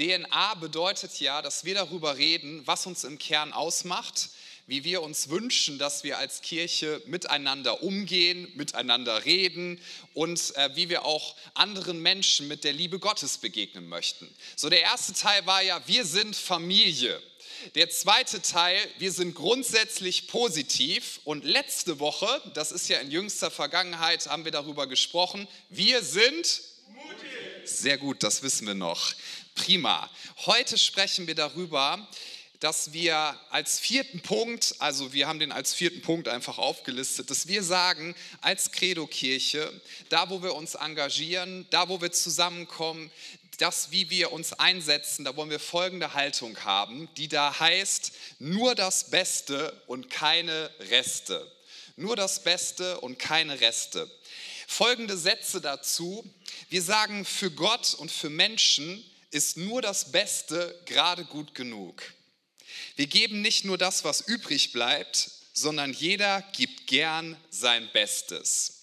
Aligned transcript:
DNA 0.00 0.54
bedeutet 0.54 1.20
ja, 1.20 1.42
dass 1.42 1.66
wir 1.66 1.74
darüber 1.74 2.16
reden, 2.16 2.66
was 2.66 2.86
uns 2.86 3.04
im 3.04 3.18
Kern 3.18 3.52
ausmacht, 3.52 4.30
wie 4.66 4.82
wir 4.82 5.02
uns 5.02 5.28
wünschen, 5.28 5.78
dass 5.78 6.04
wir 6.04 6.16
als 6.16 6.40
Kirche 6.40 7.02
miteinander 7.04 7.82
umgehen, 7.82 8.50
miteinander 8.54 9.26
reden 9.26 9.78
und 10.14 10.56
äh, 10.56 10.74
wie 10.74 10.88
wir 10.88 11.04
auch 11.04 11.36
anderen 11.52 12.00
Menschen 12.00 12.48
mit 12.48 12.64
der 12.64 12.72
Liebe 12.72 12.98
Gottes 12.98 13.36
begegnen 13.36 13.90
möchten. 13.90 14.26
So 14.56 14.70
der 14.70 14.80
erste 14.80 15.12
Teil 15.12 15.44
war 15.44 15.60
ja, 15.60 15.82
wir 15.86 16.06
sind 16.06 16.34
Familie. 16.34 17.20
Der 17.74 17.90
zweite 17.90 18.40
Teil, 18.40 18.78
wir 18.96 19.12
sind 19.12 19.34
grundsätzlich 19.34 20.28
positiv. 20.28 21.20
Und 21.24 21.44
letzte 21.44 21.98
Woche, 21.98 22.40
das 22.54 22.72
ist 22.72 22.88
ja 22.88 23.00
in 23.00 23.10
jüngster 23.10 23.50
Vergangenheit, 23.50 24.26
haben 24.28 24.46
wir 24.46 24.52
darüber 24.52 24.86
gesprochen, 24.86 25.46
wir 25.68 26.02
sind 26.02 26.62
mutig. 26.88 27.40
Sehr 27.64 27.98
gut, 27.98 28.22
das 28.22 28.42
wissen 28.42 28.66
wir 28.66 28.74
noch. 28.74 29.12
Prima. 29.64 30.08
Heute 30.46 30.78
sprechen 30.78 31.26
wir 31.26 31.34
darüber, 31.34 32.08
dass 32.60 32.94
wir 32.94 33.38
als 33.50 33.78
vierten 33.78 34.22
Punkt, 34.22 34.74
also 34.78 35.12
wir 35.12 35.28
haben 35.28 35.38
den 35.38 35.52
als 35.52 35.74
vierten 35.74 36.00
Punkt 36.00 36.28
einfach 36.28 36.56
aufgelistet, 36.56 37.30
dass 37.30 37.46
wir 37.46 37.62
sagen, 37.62 38.14
als 38.40 38.72
Credo-Kirche, 38.72 39.70
da 40.08 40.30
wo 40.30 40.42
wir 40.42 40.54
uns 40.54 40.76
engagieren, 40.76 41.66
da 41.68 41.90
wo 41.90 42.00
wir 42.00 42.10
zusammenkommen, 42.10 43.10
das, 43.58 43.90
wie 43.90 44.08
wir 44.08 44.32
uns 44.32 44.54
einsetzen, 44.54 45.26
da 45.26 45.36
wollen 45.36 45.50
wir 45.50 45.60
folgende 45.60 46.14
Haltung 46.14 46.56
haben, 46.64 47.10
die 47.18 47.28
da 47.28 47.60
heißt, 47.60 48.12
nur 48.38 48.74
das 48.74 49.10
Beste 49.10 49.78
und 49.86 50.08
keine 50.08 50.70
Reste. 50.88 51.46
Nur 51.96 52.16
das 52.16 52.42
Beste 52.42 52.98
und 53.00 53.18
keine 53.18 53.60
Reste. 53.60 54.10
Folgende 54.66 55.18
Sätze 55.18 55.60
dazu. 55.60 56.24
Wir 56.70 56.80
sagen, 56.80 57.26
für 57.26 57.50
Gott 57.50 57.92
und 57.92 58.10
für 58.10 58.30
Menschen 58.30 59.04
ist 59.30 59.56
nur 59.56 59.82
das 59.82 60.12
Beste 60.12 60.78
gerade 60.86 61.24
gut 61.24 61.54
genug. 61.54 62.02
Wir 62.96 63.06
geben 63.06 63.40
nicht 63.42 63.64
nur 63.64 63.78
das, 63.78 64.04
was 64.04 64.20
übrig 64.22 64.72
bleibt, 64.72 65.30
sondern 65.52 65.92
jeder 65.92 66.42
gibt 66.52 66.86
gern 66.86 67.36
sein 67.50 67.88
Bestes. 67.92 68.80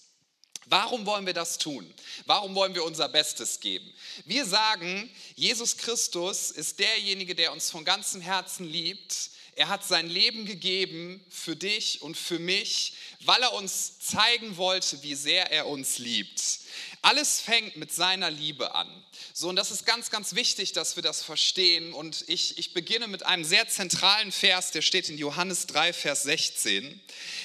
Warum 0.66 1.06
wollen 1.06 1.24
wir 1.24 1.32
das 1.32 1.56
tun? 1.56 1.92
Warum 2.26 2.54
wollen 2.54 2.74
wir 2.74 2.84
unser 2.84 3.08
Bestes 3.08 3.60
geben? 3.60 3.90
Wir 4.26 4.44
sagen, 4.44 5.10
Jesus 5.34 5.78
Christus 5.78 6.50
ist 6.50 6.78
derjenige, 6.78 7.34
der 7.34 7.52
uns 7.52 7.70
von 7.70 7.84
ganzem 7.84 8.20
Herzen 8.20 8.66
liebt. 8.66 9.30
Er 9.58 9.66
hat 9.66 9.84
sein 9.84 10.08
Leben 10.08 10.46
gegeben 10.46 11.20
für 11.28 11.56
dich 11.56 12.00
und 12.02 12.16
für 12.16 12.38
mich, 12.38 12.92
weil 13.24 13.42
er 13.42 13.54
uns 13.54 13.98
zeigen 13.98 14.56
wollte, 14.56 15.02
wie 15.02 15.16
sehr 15.16 15.50
er 15.50 15.66
uns 15.66 15.98
liebt. 15.98 16.60
Alles 17.02 17.40
fängt 17.40 17.76
mit 17.76 17.92
seiner 17.92 18.30
Liebe 18.30 18.76
an. 18.76 18.88
So, 19.32 19.48
und 19.48 19.56
das 19.56 19.72
ist 19.72 19.84
ganz, 19.84 20.10
ganz 20.10 20.36
wichtig, 20.36 20.74
dass 20.74 20.94
wir 20.94 21.02
das 21.02 21.24
verstehen. 21.24 21.92
Und 21.92 22.24
ich, 22.28 22.56
ich 22.56 22.72
beginne 22.72 23.08
mit 23.08 23.26
einem 23.26 23.42
sehr 23.42 23.68
zentralen 23.68 24.30
Vers, 24.30 24.70
der 24.70 24.82
steht 24.82 25.08
in 25.08 25.18
Johannes 25.18 25.66
3, 25.66 25.92
Vers 25.92 26.22
16. 26.22 27.00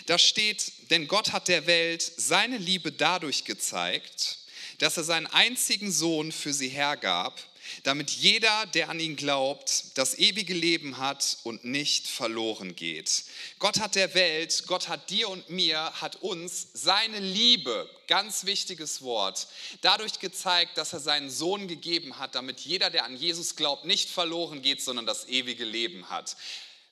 Da 0.06 0.20
steht, 0.20 0.92
denn 0.92 1.08
Gott 1.08 1.32
hat 1.32 1.48
der 1.48 1.66
Welt 1.66 2.04
seine 2.04 2.60
Liebe 2.60 2.92
dadurch 2.92 3.44
gezeigt, 3.44 4.38
dass 4.78 4.98
er 4.98 5.04
seinen 5.04 5.26
einzigen 5.26 5.92
Sohn 5.92 6.32
für 6.32 6.54
sie 6.54 6.70
hergab, 6.70 7.42
damit 7.84 8.12
jeder, 8.12 8.66
der 8.68 8.90
an 8.90 9.00
ihn 9.00 9.16
glaubt, 9.18 9.98
das 9.98 10.18
ewige 10.18 10.54
Leben 10.54 10.98
hat 10.98 11.38
und 11.44 11.66
nicht 11.66 12.08
verloren 12.08 12.76
geht. 12.76 13.26
Gott 13.60 13.80
hat 13.80 13.96
der 13.96 14.14
Welt, 14.14 14.64
Gott 14.68 14.88
hat 14.88 15.10
dir 15.10 15.28
und 15.30 15.50
mir, 15.50 15.92
hat 16.02 16.18
uns 16.18 16.68
seine 16.74 17.20
Liebe, 17.20 17.90
ganz 18.08 18.46
wichtiges 18.46 19.02
Wort, 19.02 19.48
dadurch 19.82 20.20
gezeigt, 20.20 20.78
dass 20.78 20.94
er 20.94 21.02
seinen 21.02 21.30
Sohn 21.30 21.68
gegeben 21.68 22.18
hat, 22.20 22.36
damit 22.36 22.62
jeder, 22.62 22.90
der 22.90 23.04
an 23.04 23.18
Jesus 23.18 23.56
glaubt, 23.58 23.84
nicht 23.84 24.10
verloren 24.10 24.62
geht, 24.62 24.82
sondern 24.82 25.06
das 25.06 25.28
ewige 25.28 25.66
Leben 25.66 26.10
hat. 26.10 26.38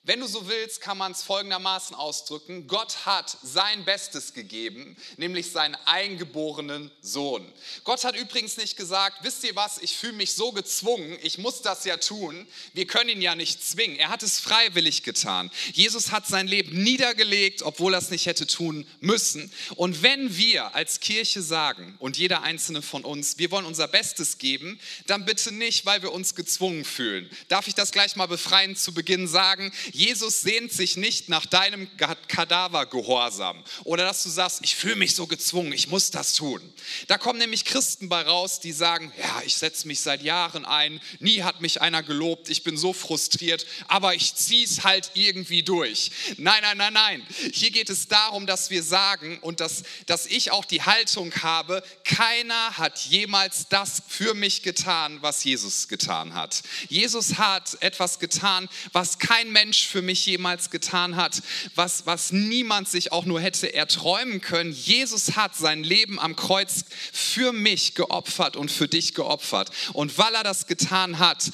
Wenn 0.04 0.18
du 0.18 0.26
so 0.26 0.48
willst, 0.48 0.80
kann 0.80 0.98
man 0.98 1.12
es 1.12 1.22
folgendermaßen 1.22 1.94
ausdrücken. 1.94 2.66
Gott 2.66 3.06
hat 3.06 3.38
sein 3.44 3.84
Bestes 3.84 4.34
gegeben, 4.34 4.96
nämlich 5.16 5.52
seinen 5.52 5.76
eingeborenen 5.84 6.90
Sohn. 7.00 7.46
Gott 7.84 8.02
hat 8.02 8.16
übrigens 8.16 8.56
nicht 8.56 8.76
gesagt, 8.76 9.18
wisst 9.22 9.44
ihr 9.44 9.54
was, 9.54 9.78
ich 9.78 9.96
fühle 9.96 10.14
mich 10.14 10.34
so 10.34 10.50
gezwungen, 10.50 11.16
ich 11.22 11.38
muss 11.38 11.62
das 11.62 11.84
ja 11.84 11.98
tun. 11.98 12.48
Wir 12.74 12.88
können 12.88 13.10
ihn 13.10 13.22
ja 13.22 13.36
nicht 13.36 13.64
zwingen. 13.64 13.96
Er 13.96 14.08
hat 14.08 14.24
es 14.24 14.40
freiwillig 14.40 15.04
getan. 15.04 15.52
Jesus 15.72 16.10
hat 16.10 16.26
sein 16.26 16.48
Leben 16.48 16.82
niedergelegt, 16.82 17.62
obwohl 17.62 17.94
er 17.94 17.98
es 17.98 18.10
nicht 18.10 18.26
hätte 18.26 18.48
tun 18.48 18.84
müssen. 18.98 19.52
Und 19.76 20.02
wenn 20.02 20.36
wir 20.36 20.74
als 20.74 20.98
Kirche 20.98 21.42
sagen, 21.42 21.94
und 22.00 22.16
jeder 22.16 22.42
einzelne 22.42 22.82
von 22.82 23.04
uns, 23.04 23.38
wir 23.38 23.52
wollen 23.52 23.66
unser 23.66 23.86
Bestes 23.86 24.38
geben, 24.38 24.80
dann 25.06 25.26
bitte 25.26 25.54
nicht, 25.54 25.86
weil 25.86 26.02
wir 26.02 26.10
uns 26.10 26.34
gezwungen 26.34 26.84
fühlen. 26.84 27.30
Darf 27.46 27.68
ich 27.68 27.76
das 27.76 27.92
gleich 27.92 28.16
mal 28.16 28.26
befreien 28.26 28.74
zu 28.74 28.92
Beginn 28.92 29.28
sagen? 29.28 29.72
Jesus 29.92 30.40
sehnt 30.40 30.72
sich 30.72 30.96
nicht 30.96 31.28
nach 31.28 31.46
deinem 31.46 31.88
Kadavergehorsam 32.28 33.62
oder 33.84 34.04
dass 34.04 34.22
du 34.22 34.30
sagst, 34.30 34.60
ich 34.62 34.74
fühle 34.74 34.96
mich 34.96 35.14
so 35.14 35.26
gezwungen, 35.26 35.72
ich 35.72 35.88
muss 35.88 36.10
das 36.10 36.34
tun. 36.34 36.60
Da 37.08 37.18
kommen 37.18 37.38
nämlich 37.38 37.64
Christen 37.64 38.08
bei 38.08 38.22
raus, 38.22 38.58
die 38.60 38.72
sagen, 38.72 39.12
ja, 39.18 39.42
ich 39.44 39.56
setze 39.56 39.86
mich 39.86 40.00
seit 40.00 40.22
Jahren 40.22 40.64
ein, 40.64 41.00
nie 41.20 41.42
hat 41.42 41.60
mich 41.60 41.82
einer 41.82 42.02
gelobt, 42.02 42.48
ich 42.48 42.64
bin 42.64 42.76
so 42.76 42.92
frustriert, 42.92 43.66
aber 43.86 44.14
ich 44.14 44.34
ziehe 44.34 44.64
es 44.64 44.82
halt 44.82 45.12
irgendwie 45.14 45.62
durch. 45.62 46.10
Nein, 46.38 46.62
nein, 46.62 46.78
nein, 46.78 46.92
nein. 46.92 47.26
Hier 47.52 47.70
geht 47.70 47.90
es 47.90 48.08
darum, 48.08 48.46
dass 48.46 48.70
wir 48.70 48.82
sagen 48.82 49.38
und 49.40 49.60
dass, 49.60 49.82
dass 50.06 50.26
ich 50.26 50.50
auch 50.50 50.64
die 50.64 50.82
Haltung 50.82 51.32
habe, 51.42 51.82
keiner 52.04 52.78
hat 52.78 52.98
jemals 53.00 53.68
das 53.68 54.02
für 54.08 54.34
mich 54.34 54.62
getan, 54.62 55.18
was 55.20 55.44
Jesus 55.44 55.88
getan 55.88 56.34
hat. 56.34 56.62
Jesus 56.88 57.36
hat 57.36 57.76
etwas 57.80 58.18
getan, 58.18 58.68
was 58.92 59.18
kein 59.18 59.52
Mensch 59.52 59.81
für 59.86 60.02
mich 60.02 60.26
jemals 60.26 60.70
getan 60.70 61.16
hat, 61.16 61.42
was, 61.74 62.06
was 62.06 62.32
niemand 62.32 62.88
sich 62.88 63.12
auch 63.12 63.24
nur 63.24 63.40
hätte 63.40 63.72
erträumen 63.72 64.40
können. 64.40 64.72
Jesus 64.72 65.36
hat 65.36 65.56
sein 65.56 65.84
Leben 65.84 66.18
am 66.18 66.36
Kreuz 66.36 66.84
für 67.12 67.52
mich 67.52 67.94
geopfert 67.94 68.56
und 68.56 68.70
für 68.70 68.88
dich 68.88 69.14
geopfert. 69.14 69.70
Und 69.92 70.16
weil 70.18 70.34
er 70.34 70.44
das 70.44 70.66
getan 70.66 71.18
hat, 71.18 71.50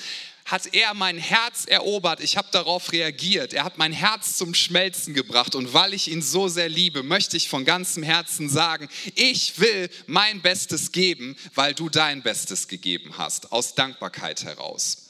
hat 0.48 0.74
er 0.74 0.94
mein 0.94 1.18
Herz 1.18 1.66
erobert. 1.66 2.20
Ich 2.20 2.36
habe 2.36 2.48
darauf 2.50 2.92
reagiert. 2.92 3.52
Er 3.52 3.64
hat 3.64 3.76
mein 3.76 3.92
Herz 3.92 4.36
zum 4.36 4.54
Schmelzen 4.54 5.12
gebracht. 5.12 5.54
Und 5.54 5.74
weil 5.74 5.92
ich 5.92 6.10
ihn 6.10 6.22
so 6.22 6.48
sehr 6.48 6.68
liebe, 6.68 7.02
möchte 7.02 7.36
ich 7.36 7.48
von 7.48 7.64
ganzem 7.64 8.02
Herzen 8.02 8.48
sagen, 8.48 8.88
ich 9.14 9.58
will 9.60 9.90
mein 10.06 10.40
Bestes 10.40 10.92
geben, 10.92 11.36
weil 11.54 11.74
du 11.74 11.90
dein 11.90 12.22
Bestes 12.22 12.66
gegeben 12.66 13.18
hast, 13.18 13.52
aus 13.52 13.74
Dankbarkeit 13.74 14.44
heraus. 14.44 15.07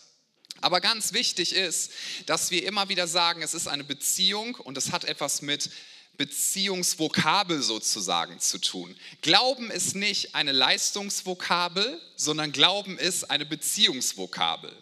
Aber 0.61 0.81
ganz 0.81 1.13
wichtig 1.13 1.55
ist, 1.55 1.93
dass 2.27 2.51
wir 2.51 2.65
immer 2.65 2.89
wieder 2.89 3.07
sagen, 3.07 3.43
es 3.43 3.55
ist 3.55 3.69
eine 3.69 3.85
Beziehung 3.85 4.57
und 4.57 4.77
es 4.77 4.93
hat 4.93 5.05
etwas 5.05 5.43
mit 5.43 5.71
Beziehungsvokabel 6.17 7.63
sozusagen 7.63 8.41
zu 8.41 8.59
tun. 8.59 8.95
Glauben 9.23 9.71
ist 9.71 9.95
nicht 9.95 10.35
eine 10.35 10.53
Leistungsvokabel, 10.53 12.01
sondern 12.17 12.51
Glauben 12.51 12.99
ist 12.99 13.31
eine 13.31 13.47
Beziehungsvokabel. 13.47 14.73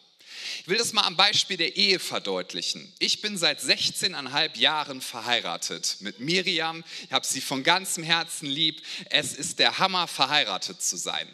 Ich 0.62 0.68
will 0.68 0.78
das 0.78 0.92
mal 0.92 1.02
am 1.02 1.16
Beispiel 1.16 1.56
der 1.56 1.76
Ehe 1.76 1.98
verdeutlichen. 1.98 2.92
Ich 2.98 3.20
bin 3.20 3.36
seit 3.36 3.60
16,5 3.60 4.56
Jahren 4.58 5.00
verheiratet 5.00 5.96
mit 6.00 6.20
Miriam. 6.20 6.84
Ich 7.04 7.12
habe 7.12 7.26
sie 7.26 7.40
von 7.40 7.62
ganzem 7.62 8.02
Herzen 8.02 8.46
lieb. 8.46 8.82
Es 9.10 9.34
ist 9.34 9.58
der 9.58 9.78
Hammer, 9.78 10.06
verheiratet 10.06 10.82
zu 10.82 10.96
sein. 10.96 11.28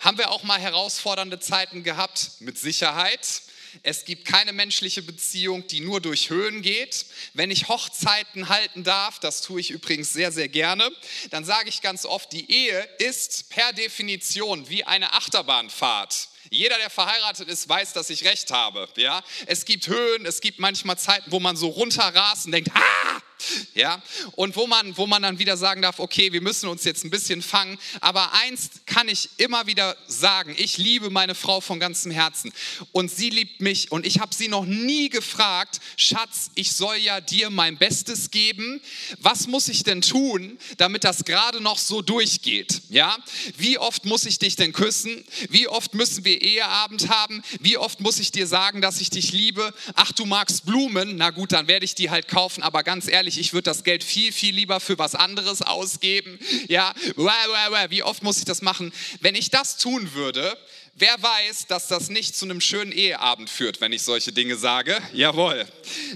Haben 0.00 0.18
wir 0.18 0.30
auch 0.30 0.42
mal 0.42 0.60
herausfordernde 0.60 1.40
Zeiten 1.40 1.82
gehabt? 1.82 2.32
Mit 2.40 2.58
Sicherheit. 2.58 3.42
Es 3.82 4.04
gibt 4.04 4.24
keine 4.26 4.52
menschliche 4.52 5.02
Beziehung, 5.02 5.66
die 5.66 5.80
nur 5.80 6.00
durch 6.00 6.30
Höhen 6.30 6.62
geht. 6.62 7.06
Wenn 7.32 7.50
ich 7.50 7.68
Hochzeiten 7.68 8.48
halten 8.48 8.84
darf, 8.84 9.18
das 9.18 9.40
tue 9.42 9.60
ich 9.60 9.70
übrigens 9.70 10.12
sehr, 10.12 10.32
sehr 10.32 10.48
gerne, 10.48 10.90
dann 11.30 11.44
sage 11.44 11.68
ich 11.68 11.82
ganz 11.82 12.04
oft, 12.04 12.32
die 12.32 12.50
Ehe 12.50 12.80
ist 12.98 13.50
per 13.50 13.72
Definition 13.72 14.68
wie 14.68 14.84
eine 14.84 15.12
Achterbahnfahrt. 15.12 16.28
Jeder, 16.50 16.76
der 16.78 16.90
verheiratet 16.90 17.48
ist, 17.48 17.68
weiß, 17.68 17.94
dass 17.94 18.10
ich 18.10 18.24
recht 18.24 18.50
habe. 18.50 18.88
Ja? 18.96 19.22
Es 19.46 19.64
gibt 19.64 19.88
Höhen, 19.88 20.26
es 20.26 20.40
gibt 20.40 20.60
manchmal 20.60 20.98
Zeiten, 20.98 21.30
wo 21.32 21.40
man 21.40 21.56
so 21.56 21.68
runterrast 21.68 22.46
und 22.46 22.52
denkt, 22.52 22.70
ah! 22.74 23.03
Ja? 23.74 24.00
Und 24.36 24.54
wo 24.54 24.66
man, 24.66 24.96
wo 24.96 25.06
man 25.06 25.22
dann 25.22 25.38
wieder 25.38 25.56
sagen 25.56 25.82
darf, 25.82 25.98
okay, 25.98 26.32
wir 26.32 26.40
müssen 26.40 26.68
uns 26.68 26.84
jetzt 26.84 27.04
ein 27.04 27.10
bisschen 27.10 27.42
fangen. 27.42 27.76
Aber 28.00 28.32
eins 28.32 28.70
kann 28.86 29.08
ich 29.08 29.30
immer 29.36 29.66
wieder 29.66 29.96
sagen, 30.06 30.54
ich 30.56 30.78
liebe 30.78 31.10
meine 31.10 31.34
Frau 31.34 31.60
von 31.60 31.80
ganzem 31.80 32.12
Herzen 32.12 32.52
und 32.92 33.10
sie 33.10 33.30
liebt 33.30 33.60
mich 33.60 33.90
und 33.90 34.06
ich 34.06 34.20
habe 34.20 34.34
sie 34.34 34.48
noch 34.48 34.64
nie 34.64 35.08
gefragt, 35.08 35.80
Schatz, 35.96 36.50
ich 36.54 36.72
soll 36.72 36.96
ja 36.96 37.20
dir 37.20 37.50
mein 37.50 37.76
Bestes 37.76 38.30
geben. 38.30 38.80
Was 39.18 39.46
muss 39.46 39.68
ich 39.68 39.82
denn 39.82 40.02
tun, 40.02 40.58
damit 40.76 41.04
das 41.04 41.24
gerade 41.24 41.60
noch 41.60 41.78
so 41.78 42.00
durchgeht? 42.00 42.82
Ja? 42.90 43.16
Wie 43.56 43.78
oft 43.78 44.04
muss 44.04 44.24
ich 44.24 44.38
dich 44.38 44.56
denn 44.56 44.72
küssen? 44.72 45.24
Wie 45.50 45.68
oft 45.68 45.94
müssen 45.94 46.24
wir 46.24 46.40
Eheabend 46.40 47.08
haben? 47.08 47.42
Wie 47.60 47.76
oft 47.76 48.00
muss 48.00 48.18
ich 48.18 48.30
dir 48.30 48.46
sagen, 48.46 48.80
dass 48.80 49.00
ich 49.00 49.10
dich 49.10 49.32
liebe? 49.32 49.74
Ach, 49.94 50.12
du 50.12 50.24
magst 50.24 50.64
Blumen? 50.64 51.16
Na 51.16 51.30
gut, 51.30 51.52
dann 51.52 51.66
werde 51.66 51.84
ich 51.84 51.94
die 51.94 52.10
halt 52.10 52.28
kaufen, 52.28 52.62
aber 52.62 52.82
ganz 52.82 53.08
ehrlich, 53.08 53.33
ehrlich, 53.34 53.46
ich 53.46 53.52
würde 53.52 53.64
das 53.64 53.84
Geld 53.84 54.04
viel, 54.04 54.32
viel 54.32 54.54
lieber 54.54 54.80
für 54.80 54.98
was 54.98 55.14
anderes 55.14 55.62
ausgeben. 55.62 56.38
Ja, 56.68 56.94
wie 57.16 58.02
oft 58.02 58.22
muss 58.22 58.38
ich 58.38 58.44
das 58.44 58.62
machen? 58.62 58.92
Wenn 59.20 59.34
ich 59.34 59.50
das 59.50 59.76
tun 59.76 60.14
würde, 60.14 60.56
wer 60.94 61.20
weiß, 61.20 61.66
dass 61.66 61.88
das 61.88 62.08
nicht 62.08 62.36
zu 62.36 62.44
einem 62.44 62.60
schönen 62.60 62.92
Eheabend 62.92 63.50
führt, 63.50 63.80
wenn 63.80 63.92
ich 63.92 64.02
solche 64.02 64.32
Dinge 64.32 64.56
sage? 64.56 65.00
Jawohl. 65.12 65.66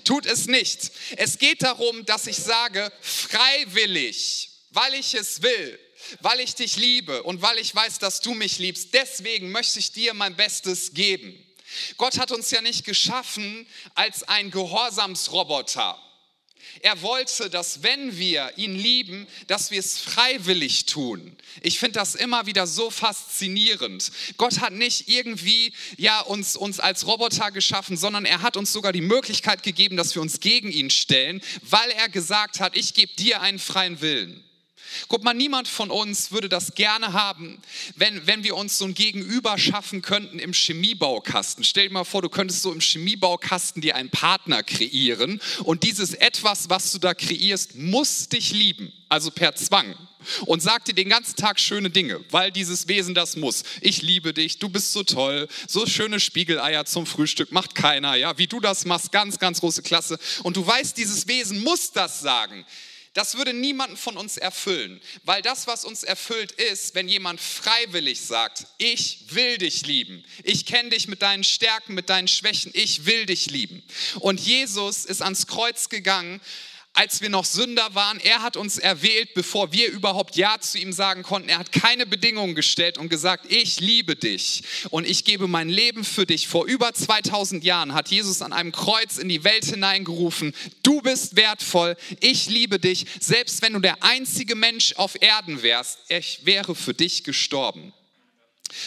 Tut 0.05 0.27
es 0.27 0.47
nicht. 0.47 0.91
Es 1.17 1.39
geht 1.39 1.63
darum, 1.63 2.05
dass 2.07 2.27
ich 2.27 2.37
sage, 2.37 2.93
freiwillig, 3.01 4.51
weil 4.71 4.95
ich 4.95 5.15
es 5.15 5.43
will 5.43 5.79
weil 6.21 6.41
ich 6.41 6.55
dich 6.55 6.77
liebe 6.77 7.25
und 7.25 7.43
weil 7.43 7.59
ich 7.59 7.75
weiß, 7.75 7.99
dass 7.99 8.21
du 8.21 8.33
mich 8.33 8.59
liebst. 8.59 8.95
Deswegen 8.95 9.51
möchte 9.51 9.79
ich 9.79 9.93
dir 9.93 10.15
mein 10.15 10.37
Bestes 10.37 10.95
geben. 10.95 11.35
Gott 11.99 12.19
hat 12.19 12.31
uns 12.31 12.51
ja 12.51 12.63
nicht 12.63 12.87
geschaffen 12.87 13.67
als 13.95 14.23
ein 14.23 14.51
Gehorsamsroboter. 14.51 15.99
Er 16.83 17.03
wollte, 17.03 17.51
dass 17.51 17.83
wenn 17.83 18.17
wir 18.17 18.53
ihn 18.57 18.77
lieben, 18.77 19.27
dass 19.47 19.71
wir 19.71 19.79
es 19.79 19.99
freiwillig 19.99 20.87
tun. 20.87 21.37
Ich 21.63 21.79
finde 21.79 21.95
das 21.95 22.15
immer 22.15 22.47
wieder 22.47 22.67
so 22.67 22.91
faszinierend. 22.91 24.11
Gott 24.37 24.61
hat 24.61 24.73
nicht 24.73 25.09
irgendwie 25.09 25.73
ja, 25.97 26.21
uns, 26.21 26.57
uns 26.57 26.81
als 26.81 27.07
Roboter 27.07 27.51
geschaffen, 27.51 27.97
sondern 27.97 28.25
er 28.25 28.43
hat 28.43 28.57
uns 28.57 28.73
sogar 28.73 28.93
die 28.93 29.01
Möglichkeit 29.01 29.63
gegeben, 29.63 29.97
dass 29.97 30.15
wir 30.15 30.23
uns 30.23 30.41
gegen 30.41 30.71
ihn 30.71 30.91
stellen, 30.91 31.41
weil 31.63 31.91
er 31.91 32.09
gesagt 32.09 32.61
hat, 32.61 32.77
ich 32.77 32.95
gebe 32.95 33.13
dir 33.15 33.41
einen 33.41 33.59
freien 33.59 34.01
Willen. 34.01 34.48
Guck 35.09 35.25
mal, 35.25 35.35
niemand 35.35 35.69
von 35.69 35.91
uns 35.91 36.33
würde 36.33 36.49
das 36.49 36.75
gerne 36.75 37.13
haben, 37.13 37.61
wenn, 37.97 38.27
wenn 38.27 38.45
wir 38.45 38.57
uns 38.57 38.79
so 38.79 38.85
ein 38.85 38.95
Gegenüber 38.95 39.59
schaffen 39.59 40.03
könnten 40.03 40.39
im 40.39 40.53
Chemiebaukasten. 40.53 41.65
Stell 41.65 41.89
dir 41.89 41.95
mal 41.95 42.05
vor, 42.05 42.23
du 42.23 42.29
könntest 42.29 42.63
so 42.63 42.73
im 42.73 42.81
Chemiebaukasten 42.81 43.83
dir 43.83 43.97
einen 43.97 44.11
Partner 44.11 44.63
kreieren 44.63 45.41
und 45.65 45.83
dieses 45.83 46.15
etwas, 46.15 46.71
was 46.71 46.93
du 46.93 46.99
da 46.99 47.15
kreierst, 47.15 47.77
muss 47.77 48.29
dich 48.29 48.53
lieben, 48.53 48.93
also 49.09 49.31
per 49.31 49.55
Zwang. 49.55 49.95
Und 50.47 50.63
sagt 50.63 50.89
dir 50.89 50.95
den 50.95 51.09
ganzen 51.09 51.37
Tag 51.37 51.61
schöne 51.61 51.91
Dinge, 51.91 52.21
weil 52.31 52.51
dieses 52.51 52.89
Wesen 52.89 53.15
das 53.15 53.37
muss. 53.37 53.63
Ich 53.81 54.03
liebe 54.03 54.35
dich, 54.35 54.59
du 54.59 54.69
bist 54.69 54.93
so 54.93 55.05
toll, 55.05 55.47
so 55.69 55.87
schöne 55.87 56.19
Spiegeleier 56.19 56.85
zum 56.85 57.07
Frühstück 57.07 57.53
macht 57.53 57.77
keiner, 57.77 58.17
ja, 58.17 58.37
wie 58.37 58.49
du 58.49 58.59
das 58.59 58.85
machst, 58.85 59.13
ganz, 59.13 59.39
ganz 59.39 59.61
große 59.61 59.83
Klasse. 59.83 60.19
Und 60.43 60.57
du 60.57 60.67
weißt, 60.67 60.97
dieses 60.97 61.29
Wesen 61.29 61.63
muss 61.63 61.93
das 61.93 62.21
sagen. 62.21 62.67
Das 63.15 63.37
würde 63.37 63.53
niemanden 63.53 63.97
von 63.97 64.17
uns 64.17 64.37
erfüllen, 64.37 65.01
weil 65.25 65.43
das, 65.43 65.67
was 65.67 65.85
uns 65.85 66.03
erfüllt, 66.03 66.53
ist, 66.53 66.95
wenn 66.95 67.09
jemand 67.09 67.41
freiwillig 67.41 68.21
sagt, 68.21 68.67
ich 68.79 69.25
will 69.31 69.59
dich 69.59 69.87
lieben, 69.87 70.25
ich 70.45 70.67
kenne 70.67 70.91
dich 70.91 71.09
mit 71.09 71.23
deinen 71.23 71.45
Stärken, 71.45 71.95
mit 71.95 72.11
deinen 72.11 72.29
Schwächen, 72.29 72.71
ich 72.75 73.07
will 73.07 73.27
dich 73.27 73.51
lieben. 73.51 73.83
Und 74.21 74.41
Jesus 74.41 75.05
ist 75.05 75.23
ans 75.23 75.47
Kreuz 75.47 75.89
gegangen 75.89 76.41
als 76.99 77.21
wir 77.21 77.29
noch 77.29 77.45
Sünder 77.45 77.95
waren. 77.95 78.19
Er 78.19 78.43
hat 78.43 78.57
uns 78.57 78.77
erwählt, 78.77 79.33
bevor 79.35 79.71
wir 79.71 79.89
überhaupt 79.89 80.35
Ja 80.35 80.59
zu 80.59 80.79
ihm 80.79 80.93
sagen 80.93 81.23
konnten. 81.23 81.49
Er 81.49 81.61
hat 81.61 81.71
keine 81.71 82.07
Bedingungen 82.07 82.57
gestellt 82.57 82.99
und 82.99 83.09
gesagt, 83.09 83.47
ich 83.53 83.79
liebe 83.79 84.17
dich 84.17 84.65
und 84.91 85.07
ich 85.07 85.25
gebe 85.25 85.47
mein 85.47 85.69
Leben 85.69 86.03
für 86.03 86.27
dich. 86.27 86.49
Vor 86.49 86.67
über 86.67 86.93
2000 86.93 87.63
Jahren 87.63 87.95
hat 87.95 88.09
Jesus 88.09 88.43
an 88.43 88.53
einem 88.53 88.73
Kreuz 88.73 89.17
in 89.17 89.29
die 89.29 89.45
Welt 89.45 89.65
hineingerufen, 89.65 90.53
du 90.83 91.01
bist 91.01 91.37
wertvoll, 91.37 91.97
ich 92.19 92.49
liebe 92.49 92.81
dich. 92.81 93.07
Selbst 93.21 93.63
wenn 93.63 93.75
du 93.75 93.79
der 93.79 94.03
einzige 94.03 94.57
Mensch 94.57 94.95
auf 94.95 95.23
Erden 95.23 95.63
wärst, 95.63 96.01
ich 96.09 96.41
wäre 96.47 96.75
für 96.75 96.95
dich 96.95 97.23
gestorben. 97.23 97.93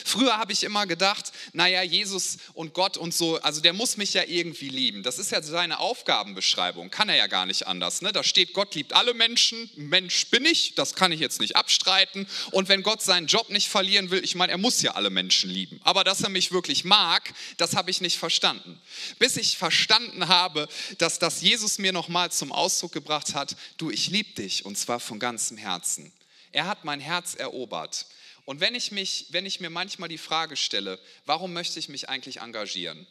Früher 0.06 0.38
habe 0.38 0.54
ich 0.54 0.64
immer 0.64 0.86
gedacht, 0.86 1.32
naja, 1.54 1.82
Jesus 1.82 2.38
und 2.54 2.74
Gott 2.74 2.98
und 2.98 3.14
so, 3.14 3.42
also 3.42 3.62
der 3.62 3.74
muss 3.74 3.98
mich 3.98 4.14
ja 4.14 4.24
irgendwie 4.26 4.70
lieben. 4.70 5.04
Das 5.04 5.20
ist 5.20 5.32
ja 5.32 5.42
seine 5.42 5.80
Aufgabenbeschreibung, 5.80 6.90
kann 6.90 7.10
er 7.10 7.16
ja 7.16 7.28
gar 7.28 7.46
nicht 7.46 7.68
anders. 7.68 8.02
Ne? 8.02 8.12
Da 8.12 8.24
steht, 8.24 8.54
Gott 8.54 8.76
liebt 8.76 8.94
alle 8.94 9.14
Menschen, 9.14 9.70
Mensch 9.76 10.28
bin 10.28 10.46
ich, 10.46 10.76
das 10.76 10.96
kann 10.96 11.12
ich 11.12 11.20
jetzt 11.20 11.40
nicht 11.40 11.56
abstreiten. 11.56 12.28
Und 12.52 12.70
wenn 12.70 12.84
Gott 12.84 13.02
seinen 13.02 13.28
Job 13.28 13.50
nicht 13.50 13.70
verlieren 13.70 14.12
will, 14.12 14.24
ich 14.24 14.36
meine, 14.36 14.52
er 14.52 14.58
muss 14.58 14.82
ja 14.82 14.92
alle 14.92 15.10
Menschen 15.10 15.50
lieben. 15.50 15.80
Aber 15.84 16.04
dass 16.04 16.22
er 16.22 16.30
mich 16.30 16.52
wirklich 16.52 16.84
mag, 16.84 17.34
das 17.58 17.76
habe 17.76 17.92
ich 17.92 18.02
nicht 18.02 18.18
verstanden. 18.18 18.80
Bis 19.20 19.38
ich 19.38 19.58
verstanden 19.58 20.28
habe, 20.28 20.68
dass 20.98 21.20
das 21.20 21.42
Jesus 21.42 21.78
mir 21.78 21.94
nochmal 21.94 22.32
zum 22.32 22.52
Ausdruck 22.52 22.92
gebracht 22.92 23.34
hat, 23.34 23.56
du, 23.78 23.90
ich 23.90 24.08
liebe 24.08 24.34
dich 24.34 24.66
und 24.66 24.78
zwar 24.78 25.00
von 25.00 25.20
ganzem 25.20 25.58
Herzen. 25.58 26.12
Er 26.52 26.68
hat 26.68 26.84
mein 26.84 27.00
Herz 27.00 27.36
erobert. 27.36 28.06
Und 28.46 28.60
wenn 28.60 28.76
ich, 28.76 28.92
mich, 28.92 29.28
wenn 29.30 29.46
ich 29.46 29.60
mir 29.60 29.70
manchmal 29.70 30.10
die 30.10 30.18
Frage 30.18 30.56
stelle, 30.56 31.00
warum 31.26 31.54
möchte 31.54 31.80
ich 31.80 31.90
mich 31.90 32.10
eigentlich 32.10 32.42
engagieren? 32.42 33.08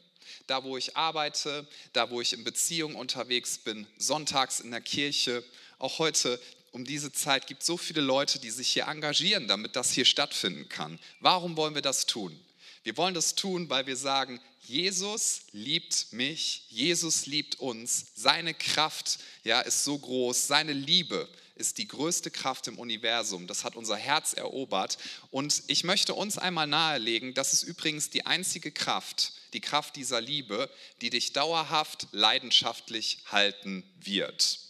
Da, 0.47 0.65
wo 0.65 0.77
ich 0.77 0.97
arbeite, 0.97 1.67
da, 1.93 2.11
wo 2.11 2.21
ich 2.21 2.33
in 2.33 2.45
Beziehung 2.45 2.95
unterwegs 2.95 3.59
bin, 3.59 3.87
sonntags 3.99 4.61
in 4.61 4.71
der 4.71 4.81
Kirche, 4.81 5.45
auch 5.79 5.99
heute 5.99 6.41
um 6.73 6.85
diese 6.85 7.13
Zeit 7.13 7.47
gibt 7.47 7.63
es 7.63 7.67
so 7.67 7.77
viele 7.77 8.01
Leute, 8.01 8.39
die 8.39 8.51
sich 8.51 8.69
hier 8.69 8.87
engagieren, 8.87 9.49
damit 9.49 9.75
das 9.77 9.91
hier 9.91 10.05
stattfinden 10.05 10.69
kann. 10.69 11.01
Warum 11.19 11.57
wollen 11.57 11.75
wir 11.75 11.83
das 11.83 12.07
tun? 12.07 12.39
Wir 12.85 12.97
wollen 12.97 13.15
das 13.15 13.35
tun, 13.35 13.69
weil 13.69 13.87
wir 13.87 13.97
sagen, 13.97 14.41
Jesus 14.71 15.41
liebt 15.51 16.13
mich, 16.13 16.63
Jesus 16.69 17.27
liebt 17.27 17.59
uns, 17.59 18.07
seine 18.15 18.55
Kraft 18.55 19.19
ja, 19.43 19.63
ist 19.63 19.83
so 19.83 19.99
groß, 19.99 20.47
seine 20.47 20.73
Liebe 20.73 21.29
ist 21.57 21.79
die 21.79 21.89
größte 21.89 22.31
Kraft 22.31 22.69
im 22.69 22.79
Universum. 22.79 23.49
Das 23.49 23.65
hat 23.65 23.75
unser 23.75 23.97
Herz 23.97 24.33
erobert. 24.33 24.97
Und 25.33 25.65
ich 25.67 25.83
möchte 25.83 26.15
uns 26.15 26.39
einmal 26.39 26.69
nahelegen, 26.69 27.35
das 27.35 27.53
ist 27.53 27.65
übrigens 27.65 28.11
die 28.11 28.27
einzige 28.27 28.71
Kraft, 28.71 29.33
die 29.55 29.61
Kraft 29.61 29.97
dieser 29.97 30.21
Liebe, 30.21 30.71
die 31.01 31.11
dich 31.11 31.33
dauerhaft 31.33 32.07
leidenschaftlich 32.13 33.19
halten 33.27 33.83
wird. 34.01 34.61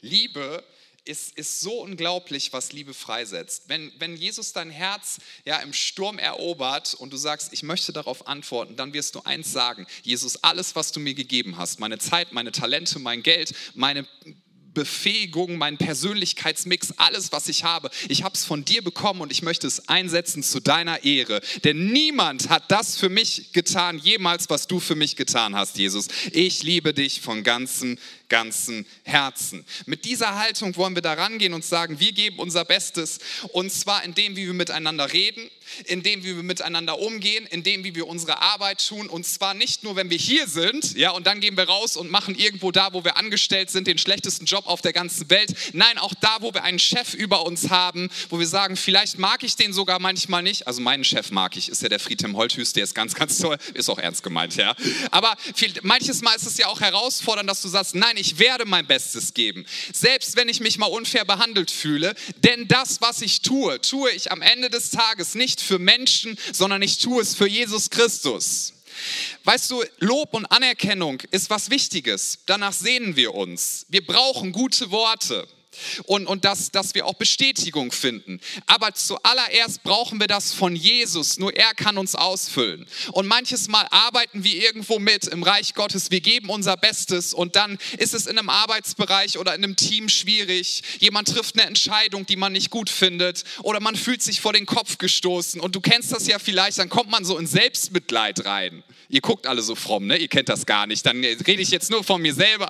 Liebe 0.00 0.64
ist, 0.64 0.77
ist 1.08 1.60
so 1.60 1.80
unglaublich, 1.80 2.52
was 2.52 2.72
Liebe 2.72 2.94
freisetzt. 2.94 3.64
Wenn, 3.68 3.92
wenn 3.98 4.16
Jesus 4.16 4.52
dein 4.52 4.70
Herz 4.70 5.18
ja 5.44 5.58
im 5.58 5.72
Sturm 5.72 6.18
erobert 6.18 6.94
und 6.94 7.12
du 7.12 7.16
sagst, 7.16 7.52
ich 7.52 7.62
möchte 7.62 7.92
darauf 7.92 8.26
antworten, 8.28 8.76
dann 8.76 8.92
wirst 8.92 9.14
du 9.14 9.22
eins 9.22 9.52
sagen, 9.52 9.86
Jesus, 10.02 10.42
alles, 10.44 10.76
was 10.76 10.92
du 10.92 11.00
mir 11.00 11.14
gegeben 11.14 11.56
hast, 11.56 11.80
meine 11.80 11.98
Zeit, 11.98 12.32
meine 12.32 12.52
Talente, 12.52 12.98
mein 12.98 13.22
Geld, 13.22 13.54
meine 13.74 14.06
Befähigung, 14.78 15.58
mein 15.58 15.76
Persönlichkeitsmix, 15.76 16.92
alles, 16.98 17.32
was 17.32 17.48
ich 17.48 17.64
habe. 17.64 17.90
Ich 18.08 18.22
habe 18.22 18.36
es 18.36 18.44
von 18.44 18.64
dir 18.64 18.80
bekommen 18.80 19.20
und 19.20 19.32
ich 19.32 19.42
möchte 19.42 19.66
es 19.66 19.88
einsetzen 19.88 20.44
zu 20.44 20.60
deiner 20.60 21.02
Ehre. 21.02 21.40
Denn 21.64 21.90
niemand 21.90 22.48
hat 22.48 22.70
das 22.70 22.96
für 22.96 23.08
mich 23.08 23.52
getan, 23.52 23.98
jemals, 23.98 24.48
was 24.50 24.68
du 24.68 24.78
für 24.78 24.94
mich 24.94 25.16
getan 25.16 25.56
hast, 25.56 25.78
Jesus. 25.78 26.06
Ich 26.30 26.62
liebe 26.62 26.94
dich 26.94 27.20
von 27.20 27.42
ganzem 27.42 27.98
ganzen 28.28 28.86
Herzen. 29.04 29.64
Mit 29.86 30.04
dieser 30.04 30.36
Haltung 30.36 30.76
wollen 30.76 30.94
wir 30.94 31.02
da 31.02 31.14
rangehen 31.14 31.54
und 31.54 31.64
sagen, 31.64 31.98
wir 32.00 32.12
geben 32.12 32.38
unser 32.38 32.64
Bestes 32.64 33.18
und 33.52 33.72
zwar 33.72 34.04
in 34.04 34.14
dem, 34.14 34.36
wie 34.36 34.46
wir 34.46 34.54
miteinander 34.54 35.12
reden, 35.12 35.50
in 35.84 36.02
dem, 36.02 36.22
wie 36.24 36.36
wir 36.36 36.42
miteinander 36.42 36.98
umgehen, 36.98 37.46
in 37.46 37.62
dem, 37.62 37.84
wie 37.84 37.94
wir 37.94 38.06
unsere 38.06 38.40
Arbeit 38.40 38.86
tun 38.86 39.08
und 39.08 39.26
zwar 39.26 39.54
nicht 39.54 39.82
nur, 39.82 39.96
wenn 39.96 40.10
wir 40.10 40.18
hier 40.18 40.46
sind, 40.46 40.94
ja, 40.96 41.10
und 41.10 41.26
dann 41.26 41.40
gehen 41.40 41.56
wir 41.56 41.64
raus 41.64 41.96
und 41.96 42.10
machen 42.10 42.34
irgendwo 42.34 42.70
da, 42.70 42.92
wo 42.92 43.04
wir 43.04 43.16
angestellt 43.16 43.70
sind, 43.70 43.86
den 43.86 43.98
schlechtesten 43.98 44.46
Job 44.46 44.66
auf 44.68 44.82
der 44.82 44.92
ganzen 44.92 45.28
Welt. 45.30 45.54
Nein, 45.72 45.98
auch 45.98 46.14
da, 46.20 46.38
wo 46.40 46.52
wir 46.54 46.64
einen 46.64 46.78
Chef 46.78 47.14
über 47.14 47.46
uns 47.46 47.70
haben, 47.70 48.08
wo 48.30 48.38
wir 48.38 48.46
sagen, 48.46 48.76
vielleicht 48.76 49.18
mag 49.18 49.42
ich 49.42 49.56
den 49.56 49.72
sogar 49.72 49.98
manchmal 49.98 50.42
nicht. 50.42 50.66
Also 50.66 50.80
meinen 50.80 51.04
Chef 51.04 51.30
mag 51.30 51.56
ich, 51.56 51.68
ist 51.68 51.82
ja 51.82 51.88
der 51.88 52.00
Friedhelm 52.00 52.36
Holthüß, 52.36 52.72
der 52.72 52.84
ist 52.84 52.94
ganz, 52.94 53.14
ganz 53.14 53.38
toll, 53.38 53.56
ist 53.74 53.88
auch 53.88 53.98
ernst 53.98 54.22
gemeint, 54.22 54.56
ja. 54.56 54.74
Aber 55.10 55.34
viel, 55.54 55.72
manches 55.82 56.22
Mal 56.22 56.34
ist 56.34 56.46
es 56.46 56.58
ja 56.58 56.66
auch 56.66 56.80
herausfordernd, 56.80 57.48
dass 57.48 57.62
du 57.62 57.68
sagst, 57.68 57.94
nein, 57.94 58.16
ich 58.16 58.38
werde 58.38 58.64
mein 58.64 58.86
Bestes 58.86 59.34
geben, 59.34 59.64
selbst 59.92 60.36
wenn 60.36 60.48
ich 60.48 60.60
mich 60.60 60.78
mal 60.78 60.86
unfair 60.86 61.24
behandelt 61.24 61.70
fühle, 61.70 62.14
denn 62.38 62.68
das, 62.68 63.00
was 63.00 63.22
ich 63.22 63.42
tue, 63.42 63.80
tue 63.80 64.10
ich 64.10 64.32
am 64.32 64.42
Ende 64.42 64.70
des 64.70 64.90
Tages 64.90 65.34
nicht 65.34 65.60
für 65.60 65.78
Menschen, 65.78 66.38
sondern 66.52 66.82
ich 66.82 66.98
tue 66.98 67.22
es 67.22 67.34
für 67.34 67.48
Jesus 67.48 67.90
Christus. 67.90 68.74
Weißt 69.44 69.70
du, 69.70 69.82
Lob 69.98 70.34
und 70.34 70.46
Anerkennung 70.46 71.20
ist 71.30 71.50
was 71.50 71.70
Wichtiges. 71.70 72.38
Danach 72.46 72.72
sehnen 72.72 73.16
wir 73.16 73.34
uns. 73.34 73.86
Wir 73.88 74.04
brauchen 74.04 74.52
gute 74.52 74.90
Worte 74.90 75.46
und, 76.04 76.26
und 76.26 76.44
dass, 76.44 76.70
dass 76.70 76.94
wir 76.94 77.06
auch 77.06 77.14
Bestätigung 77.14 77.92
finden. 77.92 78.40
Aber 78.66 78.94
zuallererst 78.94 79.82
brauchen 79.82 80.20
wir 80.20 80.26
das 80.26 80.52
von 80.52 80.74
Jesus. 80.76 81.38
Nur 81.38 81.54
er 81.54 81.74
kann 81.74 81.98
uns 81.98 82.14
ausfüllen. 82.14 82.86
Und 83.12 83.26
manches 83.26 83.68
Mal 83.68 83.86
arbeiten 83.90 84.44
wir 84.44 84.54
irgendwo 84.54 84.98
mit 84.98 85.26
im 85.26 85.42
Reich 85.42 85.74
Gottes. 85.74 86.10
Wir 86.10 86.20
geben 86.20 86.50
unser 86.50 86.76
Bestes 86.76 87.34
und 87.34 87.56
dann 87.56 87.78
ist 87.98 88.14
es 88.14 88.26
in 88.26 88.38
einem 88.38 88.50
Arbeitsbereich 88.50 89.38
oder 89.38 89.54
in 89.54 89.64
einem 89.64 89.76
Team 89.76 90.08
schwierig. 90.08 90.82
Jemand 90.98 91.28
trifft 91.28 91.58
eine 91.58 91.66
Entscheidung, 91.66 92.26
die 92.26 92.36
man 92.36 92.52
nicht 92.52 92.70
gut 92.70 92.90
findet 92.90 93.44
oder 93.62 93.80
man 93.80 93.96
fühlt 93.96 94.22
sich 94.22 94.40
vor 94.40 94.52
den 94.52 94.66
Kopf 94.66 94.98
gestoßen. 94.98 95.60
Und 95.60 95.74
du 95.74 95.80
kennst 95.80 96.12
das 96.12 96.26
ja 96.26 96.38
vielleicht, 96.38 96.78
dann 96.78 96.88
kommt 96.88 97.10
man 97.10 97.24
so 97.24 97.38
in 97.38 97.46
Selbstmitleid 97.46 98.44
rein. 98.44 98.82
Ihr 99.10 99.22
guckt 99.22 99.46
alle 99.46 99.62
so 99.62 99.74
fromm, 99.74 100.06
ne? 100.06 100.18
Ihr 100.18 100.28
kennt 100.28 100.50
das 100.50 100.66
gar 100.66 100.86
nicht. 100.86 101.06
Dann 101.06 101.24
rede 101.24 101.62
ich 101.62 101.70
jetzt 101.70 101.90
nur 101.90 102.04
von 102.04 102.20
mir 102.20 102.34
selber. 102.34 102.68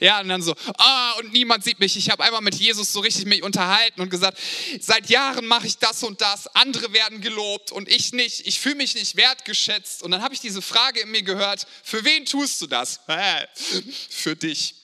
Ja, 0.00 0.20
und 0.20 0.28
dann 0.28 0.40
so, 0.40 0.54
ah, 0.78 1.12
und 1.18 1.32
niemand 1.32 1.62
sieht 1.62 1.78
mich. 1.78 1.96
Ich 1.96 2.10
habe 2.10 2.24
einmal 2.24 2.40
mit 2.40 2.54
Jesus 2.54 2.92
so 2.92 3.00
richtig 3.00 3.26
mich 3.26 3.42
unterhalten 3.42 4.00
und 4.00 4.10
gesagt, 4.10 4.38
seit 4.80 5.10
Jahren 5.10 5.46
mache 5.46 5.66
ich 5.66 5.76
das 5.76 6.02
und 6.02 6.22
das, 6.22 6.46
andere 6.56 6.92
werden 6.94 7.20
gelobt 7.20 7.70
und 7.70 7.88
ich 7.88 8.12
nicht. 8.12 8.46
Ich 8.46 8.58
fühle 8.60 8.76
mich 8.76 8.94
nicht 8.94 9.16
wertgeschätzt. 9.16 10.02
Und 10.02 10.10
dann 10.10 10.22
habe 10.22 10.32
ich 10.32 10.40
diese 10.40 10.62
Frage 10.62 11.00
in 11.00 11.10
mir 11.10 11.22
gehört, 11.22 11.66
für 11.84 12.02
wen 12.04 12.24
tust 12.24 12.60
du 12.62 12.66
das? 12.66 13.00
Für 14.08 14.34
dich. 14.36 14.74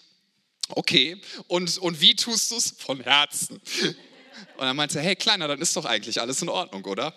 Okay, 0.69 1.21
und, 1.47 1.79
und 1.79 2.01
wie 2.01 2.15
tust 2.15 2.51
du 2.51 2.57
es? 2.57 2.75
Von 2.79 3.01
Herzen. 3.01 3.61
Und 4.57 4.65
dann 4.65 4.77
meinte 4.77 4.99
er, 4.99 5.05
hey 5.05 5.17
Kleiner, 5.17 5.49
dann 5.49 5.61
ist 5.61 5.77
doch 5.77 5.85
eigentlich 5.85 6.21
alles 6.21 6.43
in 6.43 6.49
Ordnung, 6.49 6.85
oder? 6.85 7.15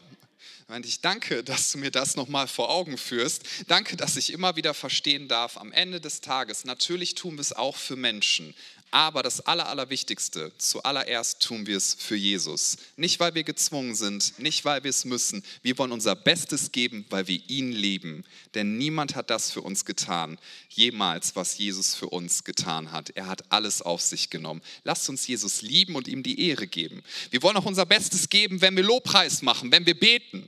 Meinte 0.70 0.88
ich, 0.88 1.02
danke, 1.02 1.44
dass 1.44 1.72
du 1.72 1.80
mir 1.80 1.90
das 1.90 2.16
nochmal 2.16 2.48
vor 2.48 2.70
Augen 2.70 3.00
führst. 3.00 3.42
Danke, 3.68 3.98
dass 3.98 4.18
ich 4.18 4.32
immer 4.32 4.56
wieder 4.56 4.76
verstehen 4.76 5.28
darf, 5.28 5.58
am 5.58 5.72
Ende 5.72 6.00
des 6.00 6.22
Tages, 6.22 6.64
natürlich 6.64 7.16
tun 7.16 7.38
wir 7.38 7.42
es 7.42 7.54
auch 7.54 7.76
für 7.76 7.96
Menschen, 7.96 8.54
aber 8.92 9.24
das 9.24 9.42
Aller, 9.42 9.68
Allerwichtigste, 9.68 10.52
zuallererst 10.60 11.42
tun 11.42 11.66
wir 11.66 11.76
es 11.76 11.96
für 11.96 12.16
Jesus. 12.16 12.78
Nicht, 12.98 13.20
weil 13.20 13.34
wir 13.34 13.44
gezwungen 13.44 13.96
sind, 13.96 14.38
nicht, 14.38 14.64
weil 14.64 14.84
wir 14.84 14.92
es 14.92 15.06
müssen. 15.06 15.44
Wir 15.64 15.76
wollen 15.80 15.92
unser 15.92 16.16
Bestes 16.16 16.72
geben, 16.72 17.04
weil 17.10 17.28
wir 17.28 17.42
ihn 17.50 17.72
lieben. 17.72 18.24
Denn 18.54 18.78
niemand 18.78 19.16
hat 19.16 19.32
das 19.32 19.50
für 19.50 19.62
uns 19.62 19.86
getan, 19.86 20.38
jemals, 20.70 21.36
was 21.36 21.58
Jesus 21.58 21.96
für 21.96 22.10
uns 22.10 22.44
getan 22.44 22.92
hat. 22.92 23.10
Er 23.16 23.26
hat 23.26 23.52
alles 23.52 23.82
auf 23.82 24.02
sich 24.02 24.30
genommen. 24.30 24.62
Lasst 24.84 25.10
uns 25.10 25.26
Jesus 25.26 25.64
lieben 25.64 25.96
und 25.96 26.08
ihm 26.08 26.22
die 26.22 26.48
Ehre 26.48 26.68
geben. 26.68 27.02
Wir 27.32 27.42
wollen 27.42 27.58
auch 27.58 27.66
unser 27.66 27.88
Bestes 27.88 28.30
geben, 28.30 28.62
wenn 28.62 28.76
wir 28.76 28.84
Lobpreis 28.84 29.42
machen, 29.42 29.72
wenn 29.72 29.88
wir 29.88 30.00
beten. 30.00 30.48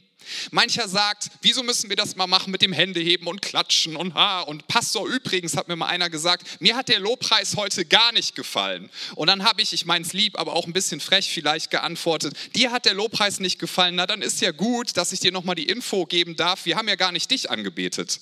Mancher 0.51 0.87
sagt, 0.87 1.29
wieso 1.41 1.63
müssen 1.63 1.89
wir 1.89 1.95
das 1.95 2.15
mal 2.15 2.27
machen 2.27 2.51
mit 2.51 2.61
dem 2.61 2.73
Händeheben 2.73 3.27
und 3.27 3.41
Klatschen 3.41 3.95
und 3.95 4.13
ha. 4.13 4.41
Und 4.41 4.67
Pastor 4.67 5.07
übrigens 5.07 5.55
hat 5.55 5.67
mir 5.67 5.75
mal 5.75 5.87
einer 5.87 6.09
gesagt, 6.09 6.61
mir 6.61 6.75
hat 6.75 6.89
der 6.89 6.99
Lobpreis 6.99 7.55
heute 7.55 7.85
gar 7.85 8.11
nicht 8.11 8.35
gefallen. 8.35 8.89
Und 9.15 9.27
dann 9.27 9.43
habe 9.43 9.61
ich, 9.61 9.73
ich 9.73 9.85
meine 9.85 10.05
es 10.05 10.13
lieb, 10.13 10.39
aber 10.39 10.53
auch 10.53 10.67
ein 10.67 10.73
bisschen 10.73 10.99
frech 10.99 11.31
vielleicht 11.31 11.71
geantwortet, 11.71 12.35
dir 12.55 12.71
hat 12.71 12.85
der 12.85 12.93
Lobpreis 12.93 13.39
nicht 13.39 13.59
gefallen, 13.59 13.95
na 13.95 14.07
dann 14.07 14.21
ist 14.21 14.41
ja 14.41 14.51
gut, 14.51 14.97
dass 14.97 15.11
ich 15.11 15.19
dir 15.19 15.31
nochmal 15.31 15.55
die 15.55 15.67
Info 15.67 16.05
geben 16.05 16.35
darf, 16.35 16.65
wir 16.65 16.77
haben 16.77 16.87
ja 16.87 16.95
gar 16.95 17.11
nicht 17.11 17.29
dich 17.31 17.49
angebetet. 17.49 18.19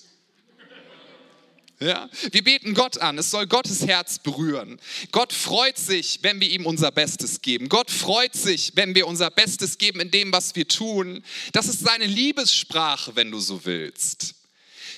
Ja? 1.80 2.10
Wir 2.32 2.44
beten 2.44 2.74
Gott 2.74 2.98
an, 3.00 3.18
es 3.18 3.32
soll 3.32 3.48
Gottes 3.48 3.88
Herz 3.88 4.20
berühren. 4.20 4.80
Gott 5.12 5.32
freut 5.32 5.78
sich, 5.78 6.20
wenn 6.24 6.42
wir 6.42 6.50
ihm 6.50 6.66
unser 6.66 6.92
Bestes 6.92 7.42
geben. 7.42 7.70
Gott 7.70 7.90
freut 7.90 8.36
sich, 8.36 8.74
wenn 8.76 8.96
wir 8.96 9.08
unser 9.08 9.32
Bestes 9.32 9.78
geben 9.78 10.02
in 10.02 10.12
dem, 10.12 10.34
was 10.34 10.56
wir 10.56 10.68
tun. 10.68 11.24
Das 11.54 11.68
ist 11.68 11.80
seine 11.80 12.06
Liebessprache, 12.06 13.16
wenn 13.16 13.32
du 13.32 13.40
so 13.40 13.64
willst. 13.66 14.36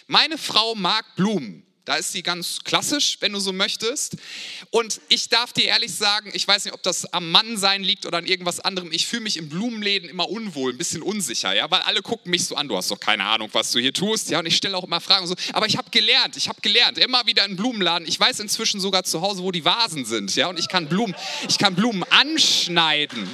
Meine 0.08 0.38
Frau 0.38 0.74
mag 0.76 1.06
Blumen. 1.16 1.64
Da 1.84 1.96
ist 1.96 2.12
sie 2.12 2.22
ganz 2.22 2.60
klassisch, 2.64 3.18
wenn 3.22 3.34
du 3.34 3.40
so 3.40 3.52
möchtest. 3.52 4.16
Und 4.70 5.02
ich 5.10 5.30
darf 5.30 5.52
dir 5.52 5.66
ehrlich 5.66 5.92
sagen, 5.92 6.30
ich 6.34 6.48
weiß 6.48 6.66
nicht, 6.66 6.76
ob 6.76 6.84
das 6.84 7.12
am 7.12 7.32
Mannsein 7.32 7.84
liegt 7.84 8.06
oder 8.06 8.20
an 8.20 8.28
irgendwas 8.28 8.60
anderem. 8.60 8.92
Ich 8.92 9.08
fühle 9.08 9.24
mich 9.24 9.38
in 9.38 9.50
Blumenläden 9.50 10.08
immer 10.08 10.30
unwohl, 10.30 10.74
ein 10.74 10.78
bisschen 10.78 11.02
unsicher, 11.02 11.56
ja, 11.56 11.72
weil 11.72 11.82
alle 11.82 12.04
gucken 12.04 12.30
mich 12.30 12.46
so 12.46 12.56
an. 12.56 12.68
Du 12.68 12.78
hast 12.78 12.92
doch 12.92 13.00
keine 13.00 13.24
Ahnung, 13.24 13.50
was 13.54 13.72
du 13.72 13.80
hier 13.80 13.94
tust, 13.94 14.30
ja. 14.30 14.38
Und 14.38 14.46
ich 14.46 14.56
stelle 14.56 14.78
auch 14.78 14.84
immer 14.84 15.02
Fragen 15.02 15.26
so. 15.26 15.34
Aber 15.54 15.66
ich 15.66 15.76
habe 15.76 15.90
gelernt, 15.90 16.38
ich 16.38 16.50
habe 16.50 16.62
gelernt, 16.62 17.00
immer 17.00 17.26
wieder 17.26 17.46
in 17.46 17.56
Blumenladen. 17.56 18.08
Ich 18.08 18.20
weiß 18.20 18.40
inzwischen 18.42 18.80
sogar 18.80 19.04
zu 19.04 19.22
Hause, 19.22 19.42
wo 19.42 19.52
die 19.52 19.66
Vasen 19.66 20.06
sind, 20.06 20.36
ja. 20.36 20.50
Und 20.50 20.60
ich 20.60 20.68
kann 20.68 20.88
Blumen, 20.88 21.16
ich 21.50 21.58
kann 21.58 21.74
Blumen 21.74 22.04
anschneiden. 22.04 23.28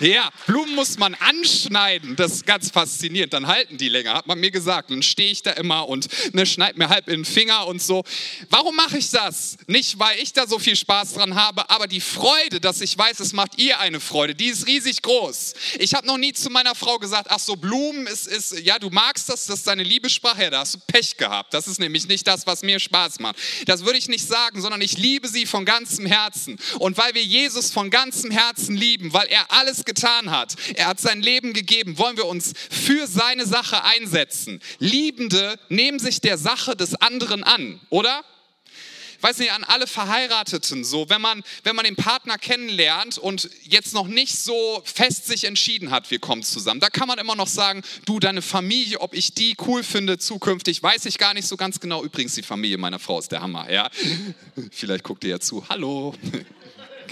Ja, 0.00 0.28
Blumen 0.48 0.74
muss 0.74 0.98
man 0.98 1.14
anschneiden. 1.14 2.16
Das 2.16 2.32
ist 2.32 2.46
ganz 2.46 2.70
faszinierend. 2.70 3.32
Dann 3.32 3.46
halten 3.46 3.78
die 3.78 3.88
länger, 3.88 4.14
hat 4.14 4.26
man 4.26 4.40
mir 4.40 4.50
gesagt. 4.50 4.90
Dann 4.90 5.02
stehe 5.02 5.30
ich 5.30 5.42
da 5.42 5.52
immer 5.52 5.88
und 5.88 6.08
ne, 6.34 6.46
schneid 6.46 6.76
mir 6.76 6.88
halb 6.88 7.06
in 7.06 7.20
den 7.20 7.24
Finger 7.24 7.68
und 7.68 7.80
so. 7.80 8.02
Warum 8.50 8.74
mache 8.74 8.98
ich 8.98 9.10
das? 9.10 9.56
Nicht, 9.68 10.00
weil 10.00 10.18
ich 10.18 10.32
da 10.32 10.48
so 10.48 10.58
viel 10.58 10.74
Spaß 10.74 11.14
dran 11.14 11.36
habe, 11.36 11.70
aber 11.70 11.86
die 11.86 12.00
Freude, 12.00 12.60
dass 12.60 12.80
ich 12.80 12.98
weiß, 12.98 13.20
es 13.20 13.32
macht 13.32 13.56
ihr 13.58 13.78
eine 13.78 14.00
Freude, 14.00 14.34
die 14.34 14.46
ist 14.46 14.66
riesig 14.66 15.00
groß. 15.00 15.54
Ich 15.78 15.94
habe 15.94 16.06
noch 16.08 16.18
nie 16.18 16.32
zu 16.32 16.50
meiner 16.50 16.74
Frau 16.74 16.98
gesagt, 16.98 17.28
ach 17.30 17.38
so, 17.38 17.54
Blumen 17.54 18.08
ist, 18.08 18.26
ist, 18.26 18.58
ja, 18.60 18.80
du 18.80 18.90
magst 18.90 19.28
das, 19.28 19.46
das 19.46 19.60
ist 19.60 19.66
deine 19.68 19.84
Liebessprache. 19.84 20.42
Ja, 20.42 20.50
da 20.50 20.60
hast 20.60 20.74
du 20.74 20.78
Pech 20.88 21.16
gehabt. 21.16 21.54
Das 21.54 21.68
ist 21.68 21.78
nämlich 21.78 22.08
nicht 22.08 22.26
das, 22.26 22.48
was 22.48 22.62
mir 22.62 22.80
Spaß 22.80 23.20
macht. 23.20 23.36
Das 23.66 23.84
würde 23.84 23.98
ich 23.98 24.08
nicht 24.08 24.26
sagen, 24.26 24.60
sondern 24.60 24.80
ich 24.80 24.98
liebe 24.98 25.28
sie 25.28 25.46
von 25.46 25.64
ganzem 25.64 26.06
Herzen. 26.06 26.58
Und 26.80 26.98
weil 26.98 27.14
wir 27.14 27.22
Jesus 27.22 27.70
von 27.70 27.90
ganzem 27.90 28.32
Herzen 28.32 28.76
lieben, 28.76 29.12
weil 29.12 29.28
er 29.28 29.52
alles 29.52 29.83
getan 29.84 30.30
hat. 30.30 30.54
Er 30.74 30.86
hat 30.86 31.00
sein 31.00 31.22
Leben 31.22 31.52
gegeben. 31.52 31.98
Wollen 31.98 32.16
wir 32.16 32.26
uns 32.26 32.52
für 32.70 33.06
seine 33.06 33.46
Sache 33.46 33.84
einsetzen? 33.84 34.60
Liebende 34.78 35.58
nehmen 35.68 35.98
sich 35.98 36.20
der 36.20 36.38
Sache 36.38 36.76
des 36.76 36.94
anderen 36.94 37.44
an, 37.44 37.80
oder? 37.90 38.24
Ich 39.18 39.22
weiß 39.22 39.38
nicht, 39.38 39.52
an 39.52 39.64
alle 39.64 39.86
Verheirateten 39.86 40.84
so, 40.84 41.08
wenn 41.08 41.22
man, 41.22 41.42
wenn 41.62 41.74
man 41.74 41.86
den 41.86 41.96
Partner 41.96 42.36
kennenlernt 42.36 43.16
und 43.16 43.48
jetzt 43.62 43.94
noch 43.94 44.06
nicht 44.06 44.36
so 44.36 44.82
fest 44.84 45.26
sich 45.26 45.44
entschieden 45.44 45.90
hat, 45.90 46.10
wir 46.10 46.18
kommen 46.18 46.42
zusammen, 46.42 46.78
da 46.80 46.90
kann 46.90 47.08
man 47.08 47.18
immer 47.18 47.34
noch 47.34 47.46
sagen, 47.46 47.82
du, 48.04 48.20
deine 48.20 48.42
Familie, 48.42 49.00
ob 49.00 49.14
ich 49.14 49.32
die 49.32 49.56
cool 49.66 49.82
finde 49.82 50.18
zukünftig, 50.18 50.82
weiß 50.82 51.06
ich 51.06 51.16
gar 51.16 51.32
nicht 51.32 51.48
so 51.48 51.56
ganz 51.56 51.80
genau. 51.80 52.04
Übrigens, 52.04 52.34
die 52.34 52.42
Familie 52.42 52.76
meiner 52.76 52.98
Frau 52.98 53.18
ist 53.18 53.32
der 53.32 53.40
Hammer, 53.40 53.70
ja. 53.72 53.88
Vielleicht 54.70 55.04
guckt 55.04 55.24
ihr 55.24 55.30
ja 55.30 55.40
zu. 55.40 55.66
Hallo. 55.70 56.14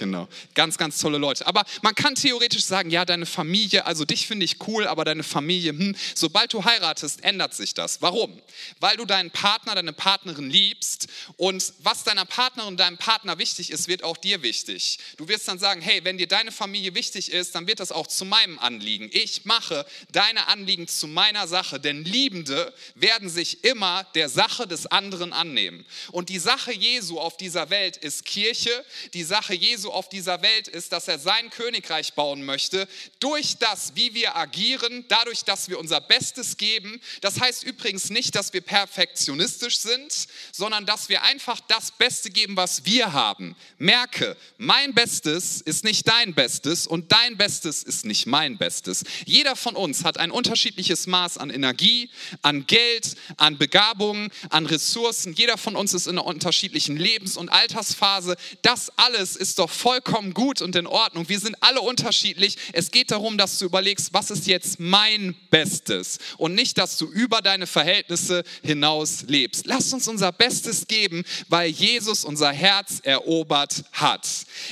Genau. 0.03 0.27
Ganz, 0.55 0.79
ganz 0.79 0.99
tolle 0.99 1.17
Leute. 1.17 1.47
Aber 1.47 1.65
man 1.81 1.95
kann 1.95 2.17
theoretisch 2.17 2.65
sagen, 2.65 2.91
ja, 2.91 3.05
deine 3.05 3.25
Familie, 3.25 3.87
also 3.87 4.05
dich 4.05 4.27
finde 4.27 4.45
ich 4.45 4.57
cool, 4.67 4.89
aber 4.89 5.05
deine 5.05 5.23
Familie, 5.23 5.71
hm, 5.71 5.95
sobald 6.17 6.53
du 6.53 6.65
heiratest, 6.65 7.23
ändert 7.23 7.55
sich 7.55 7.73
das. 7.73 8.03
Warum? 8.03 8.37
Weil 8.81 8.97
du 8.97 9.05
deinen 9.05 9.31
Partner, 9.31 9.77
deine 9.77 9.93
Partnerin 9.93 10.51
liebst 10.51 11.07
und 11.37 11.73
was 11.79 12.03
deiner 12.03 12.25
Partnerin, 12.25 12.77
deinem 12.77 12.99
Partner 12.99 13.39
wichtig 13.39 13.71
ist, 13.71 13.87
wird 13.87 14.03
auch 14.03 14.17
dir 14.17 14.43
wichtig. 14.43 14.99
Du 15.19 15.29
wirst 15.29 15.47
dann 15.47 15.61
sagen, 15.61 15.81
hey, 15.81 16.03
wenn 16.03 16.19
dir 16.19 16.27
deine 16.27 16.51
Familie 16.51 16.97
wichtig 16.97 17.31
ist, 17.31 17.55
dann 17.55 17.69
wird 17.69 17.79
das 17.79 17.93
auch 17.93 18.09
zu 18.09 18.25
meinem 18.25 18.59
Anliegen. 18.59 19.09
Ich 19.13 19.45
mache 19.45 19.87
deine 20.11 20.49
Anliegen 20.49 20.89
zu 20.89 21.07
meiner 21.07 21.47
Sache, 21.47 21.79
denn 21.79 22.03
Liebende 22.05 22.75
werden 22.97 23.29
sich 23.29 23.63
immer 23.63 24.03
der 24.17 24.29
Sache 24.29 24.67
des 24.67 24.87
anderen 24.87 25.33
annehmen. 25.33 25.87
Und 26.11 26.29
die 26.29 26.41
Sache 26.41 26.73
Jesu 26.73 27.21
auf 27.21 27.37
dieser 27.37 27.71
Welt 27.71 27.99
ist 27.99 28.25
Kirche, 28.25 28.85
die 29.15 29.23
Sache 29.23 29.55
Jesu 29.55 29.92
auf 29.93 30.09
dieser 30.09 30.43
Welt 30.43 30.69
ist, 30.69 30.93
dass 30.93 31.09
er 31.09 31.19
sein 31.19 31.51
Königreich 31.51 32.15
bauen 32.15 32.45
möchte, 32.45 32.89
durch 33.21 33.59
das, 33.59 33.93
wie 33.95 34.15
wir 34.15 34.37
agieren, 34.37 35.05
dadurch, 35.09 35.45
dass 35.45 35.69
wir 35.69 35.79
unser 35.79 36.01
Bestes 36.01 36.57
geben. 36.57 37.01
Das 37.21 37.41
heißt 37.41 37.65
übrigens 37.65 38.11
nicht, 38.11 38.35
dass 38.35 38.53
wir 38.53 38.61
perfektionistisch 38.61 39.79
sind, 39.79 40.27
sondern 40.53 40.87
dass 40.87 41.09
wir 41.09 41.23
einfach 41.23 41.61
das 41.69 41.91
Beste 41.93 42.31
geben, 42.31 42.57
was 42.57 42.85
wir 42.85 43.13
haben. 43.13 43.57
Merke, 43.79 44.37
mein 44.59 44.95
Bestes 44.95 45.61
ist 45.61 45.85
nicht 45.85 46.09
dein 46.09 46.35
Bestes 46.35 46.87
und 46.87 47.13
dein 47.13 47.37
Bestes 47.37 47.83
ist 47.83 48.05
nicht 48.05 48.27
mein 48.27 48.59
Bestes. 48.59 49.05
Jeder 49.25 49.57
von 49.57 49.77
uns 49.77 50.05
hat 50.05 50.19
ein 50.19 50.31
unterschiedliches 50.31 51.07
Maß 51.07 51.39
an 51.39 51.51
Energie, 51.51 52.11
an 52.43 52.67
Geld, 52.67 53.17
an 53.37 53.59
Begabungen, 53.59 54.31
an 54.51 54.67
Ressourcen. 54.67 55.33
Jeder 55.35 55.59
von 55.59 55.77
uns 55.77 55.95
ist 55.95 56.07
in 56.07 56.19
einer 56.19 56.27
unterschiedlichen 56.27 56.97
Lebens- 56.97 57.37
und 57.37 57.49
Altersphase. 57.49 58.37
Das 58.63 58.91
alles 58.97 59.37
ist 59.37 59.59
doch 59.59 59.71
vollkommen 59.75 60.35
gut 60.35 60.63
und 60.63 60.77
in 60.77 60.87
Ordnung. 60.87 61.29
Wir 61.29 61.41
sind 61.41 61.57
alle 61.61 61.81
unterschiedlich. 61.81 62.57
Es 62.73 62.91
geht 62.91 63.11
darum, 63.11 63.39
dass 63.39 63.59
du 63.59 63.65
überlegst, 63.65 64.13
was 64.13 64.31
ist 64.31 64.47
jetzt 64.47 64.81
mein 64.81 65.35
Bestes 65.51 66.19
und 66.39 66.55
nicht, 66.55 66.79
dass 66.79 66.97
du 66.97 67.07
über 67.07 67.43
deine 67.43 67.67
Verhältnisse 67.67 68.45
hinaus 68.63 69.25
lebst. 69.27 69.67
Lass 69.67 69.93
uns 69.93 70.09
unser 70.09 70.33
Bestes 70.33 70.87
geben, 70.87 71.25
weil 71.49 71.71
Jesus 71.71 72.25
unser 72.25 72.53
Herz 72.53 73.01
erobert 73.03 73.85
hat. 73.93 74.29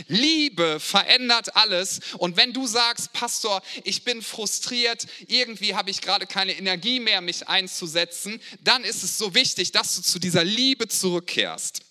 Liebe 0.09 0.81
verändert 0.81 1.57
alles 1.57 2.01
und 2.19 2.37
wenn 2.37 2.53
du 2.53 2.67
sagst, 2.67 3.13
Pastor, 3.13 3.63
ich 3.85 4.05
bin 4.05 4.23
frustriert, 4.23 5.07
irgendwie 5.27 5.75
habe 5.75 5.91
ich 5.91 6.01
gerade 6.01 6.27
keine 6.27 6.53
Energie 6.53 7.01
mehr, 7.01 7.21
mich 7.21 7.49
einzusetzen, 7.49 8.41
dann 8.63 8.85
ist 8.85 9.03
es 9.03 9.19
so 9.19 9.35
wichtig, 9.35 9.73
dass 9.73 9.97
du 9.97 10.03
zu 10.03 10.19
dieser 10.19 10.45
Liebe 10.45 10.89
zurückkehrst. 10.89 11.83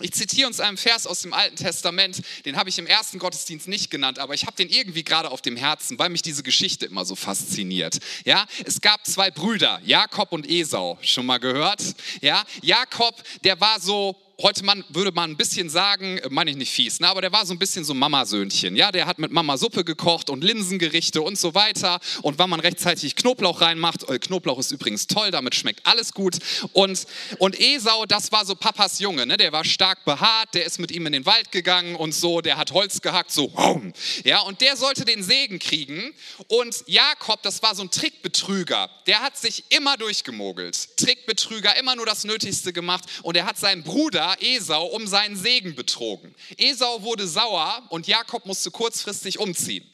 Ich 0.00 0.12
zitiere 0.12 0.46
uns 0.46 0.60
einen 0.60 0.76
Vers 0.76 1.06
aus 1.06 1.22
dem 1.22 1.32
Alten 1.32 1.56
Testament, 1.56 2.22
den 2.44 2.56
habe 2.56 2.68
ich 2.70 2.78
im 2.78 2.86
ersten 2.86 3.18
Gottesdienst 3.18 3.68
nicht 3.68 3.90
genannt, 3.90 4.18
aber 4.18 4.34
ich 4.34 4.46
habe 4.46 4.56
den 4.56 4.68
irgendwie 4.68 5.04
gerade 5.04 5.30
auf 5.30 5.42
dem 5.42 5.56
Herzen, 5.56 5.98
weil 5.98 6.08
mich 6.08 6.22
diese 6.22 6.42
Geschichte 6.42 6.86
immer 6.86 7.04
so 7.04 7.14
fasziniert. 7.14 7.98
Ja, 8.24 8.46
es 8.64 8.80
gab 8.80 9.06
zwei 9.06 9.30
Brüder, 9.30 9.80
Jakob 9.84 10.32
und 10.32 10.48
Esau, 10.48 10.98
schon 11.02 11.26
mal 11.26 11.38
gehört? 11.38 11.82
Ja, 12.20 12.44
Jakob, 12.62 13.22
der 13.44 13.60
war 13.60 13.80
so 13.80 14.16
heute 14.42 14.64
man, 14.64 14.84
würde 14.88 15.12
man 15.12 15.30
ein 15.30 15.36
bisschen 15.36 15.68
sagen, 15.68 16.18
äh, 16.18 16.28
meine 16.30 16.50
ich 16.50 16.56
nicht 16.56 16.72
fies, 16.72 17.00
ne, 17.00 17.08
aber 17.08 17.20
der 17.20 17.32
war 17.32 17.44
so 17.46 17.54
ein 17.54 17.58
bisschen 17.58 17.84
so 17.84 17.94
Mamasöhnchen. 17.94 18.76
Ja, 18.76 18.92
der 18.92 19.06
hat 19.06 19.18
mit 19.18 19.32
Mama 19.32 19.56
Suppe 19.56 19.84
gekocht 19.84 20.30
und 20.30 20.42
Linsengerichte 20.44 21.22
und 21.22 21.38
so 21.38 21.54
weiter. 21.54 22.00
Und 22.22 22.38
wenn 22.38 22.48
man 22.48 22.60
rechtzeitig 22.60 23.16
Knoblauch 23.16 23.60
reinmacht, 23.60 24.08
äh, 24.08 24.18
Knoblauch 24.18 24.58
ist 24.58 24.72
übrigens 24.72 25.06
toll, 25.06 25.30
damit 25.30 25.54
schmeckt 25.54 25.86
alles 25.86 26.12
gut. 26.12 26.38
Und, 26.72 27.06
und 27.38 27.58
Esau, 27.58 28.06
das 28.06 28.32
war 28.32 28.44
so 28.44 28.54
Papas 28.54 28.98
Junge, 28.98 29.26
ne, 29.26 29.36
der 29.36 29.52
war 29.52 29.64
stark 29.64 30.04
behaart, 30.04 30.54
der 30.54 30.64
ist 30.64 30.78
mit 30.78 30.90
ihm 30.90 31.06
in 31.06 31.12
den 31.12 31.26
Wald 31.26 31.52
gegangen 31.52 31.96
und 31.96 32.12
so, 32.12 32.40
der 32.40 32.56
hat 32.56 32.72
Holz 32.72 33.00
gehackt, 33.00 33.32
so, 33.32 33.52
ja, 34.24 34.40
und 34.40 34.60
der 34.60 34.76
sollte 34.76 35.04
den 35.04 35.22
Segen 35.22 35.58
kriegen. 35.58 36.12
Und 36.48 36.84
Jakob, 36.86 37.42
das 37.42 37.62
war 37.62 37.74
so 37.74 37.82
ein 37.82 37.90
Trickbetrüger, 37.90 38.90
der 39.06 39.20
hat 39.20 39.36
sich 39.36 39.64
immer 39.70 39.96
durchgemogelt. 39.96 40.96
Trickbetrüger, 40.96 41.76
immer 41.76 41.96
nur 41.96 42.06
das 42.06 42.24
Nötigste 42.24 42.72
gemacht 42.72 43.04
und 43.22 43.36
er 43.36 43.46
hat 43.46 43.58
seinen 43.58 43.82
Bruder 43.82 44.29
Esau 44.40 44.86
um 44.86 45.06
seinen 45.06 45.36
Segen 45.36 45.74
betrogen. 45.74 46.34
Esau 46.56 47.02
wurde 47.02 47.26
sauer 47.26 47.82
und 47.90 48.06
Jakob 48.06 48.46
musste 48.46 48.70
kurzfristig 48.70 49.38
umziehen. 49.38 49.88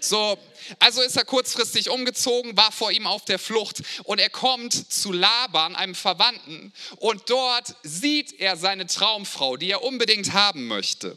So, 0.00 0.38
Also 0.78 1.02
ist 1.02 1.16
er 1.16 1.24
kurzfristig 1.24 1.90
umgezogen, 1.90 2.56
war 2.56 2.72
vor 2.72 2.90
ihm 2.90 3.06
auf 3.06 3.24
der 3.24 3.38
Flucht 3.38 3.82
und 4.04 4.18
er 4.18 4.30
kommt 4.30 4.92
zu 4.92 5.12
Laban, 5.12 5.76
einem 5.76 5.94
Verwandten, 5.94 6.72
und 6.96 7.28
dort 7.28 7.74
sieht 7.82 8.38
er 8.40 8.56
seine 8.56 8.86
Traumfrau, 8.86 9.56
die 9.56 9.70
er 9.70 9.82
unbedingt 9.82 10.32
haben 10.32 10.66
möchte. 10.66 11.16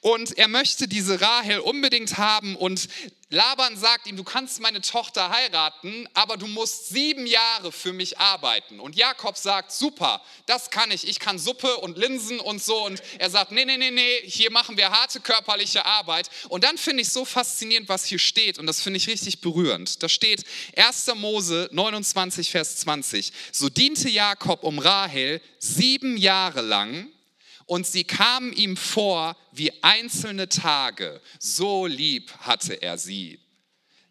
Und 0.00 0.36
er 0.38 0.48
möchte 0.48 0.88
diese 0.88 1.20
Rahel 1.20 1.60
unbedingt 1.60 2.18
haben 2.18 2.56
und 2.56 2.88
Laban 3.30 3.76
sagt 3.76 4.06
ihm, 4.06 4.16
du 4.16 4.24
kannst 4.24 4.58
meine 4.60 4.80
Tochter 4.80 5.28
heiraten, 5.28 6.08
aber 6.14 6.38
du 6.38 6.46
musst 6.46 6.88
sieben 6.88 7.26
Jahre 7.26 7.72
für 7.72 7.92
mich 7.92 8.18
arbeiten. 8.18 8.80
Und 8.80 8.96
Jakob 8.96 9.36
sagt, 9.36 9.70
super, 9.70 10.22
das 10.46 10.70
kann 10.70 10.90
ich. 10.90 11.06
Ich 11.06 11.18
kann 11.18 11.38
Suppe 11.38 11.76
und 11.76 11.98
Linsen 11.98 12.40
und 12.40 12.62
so. 12.62 12.86
Und 12.86 13.02
er 13.18 13.28
sagt, 13.28 13.52
nee, 13.52 13.66
nee, 13.66 13.76
nee, 13.76 13.90
nee, 13.90 14.22
hier 14.24 14.50
machen 14.50 14.78
wir 14.78 14.90
harte 14.90 15.20
körperliche 15.20 15.84
Arbeit. 15.84 16.30
Und 16.48 16.64
dann 16.64 16.78
finde 16.78 17.02
ich 17.02 17.10
so 17.10 17.26
faszinierend, 17.26 17.90
was 17.90 18.06
hier 18.06 18.18
steht. 18.18 18.58
Und 18.58 18.66
das 18.68 18.82
finde 18.82 18.98
ich 18.98 19.08
richtig 19.08 19.40
berührend. 19.40 20.02
Da 20.02 20.08
steht 20.08 20.44
1. 20.76 21.06
Mose 21.16 21.68
29, 21.72 22.50
Vers 22.50 22.76
20. 22.76 23.32
So 23.50 23.68
diente 23.68 24.08
Jakob 24.08 24.62
um 24.62 24.78
Rahel 24.78 25.40
sieben 25.58 26.16
Jahre 26.16 26.60
lang 26.60 27.08
und 27.66 27.86
sie 27.86 28.04
kamen 28.04 28.52
ihm 28.52 28.76
vor 28.76 29.36
wie 29.52 29.72
einzelne 29.82 30.48
Tage. 30.48 31.20
So 31.38 31.86
lieb 31.86 32.32
hatte 32.40 32.74
er 32.74 32.98
sie. 32.98 33.40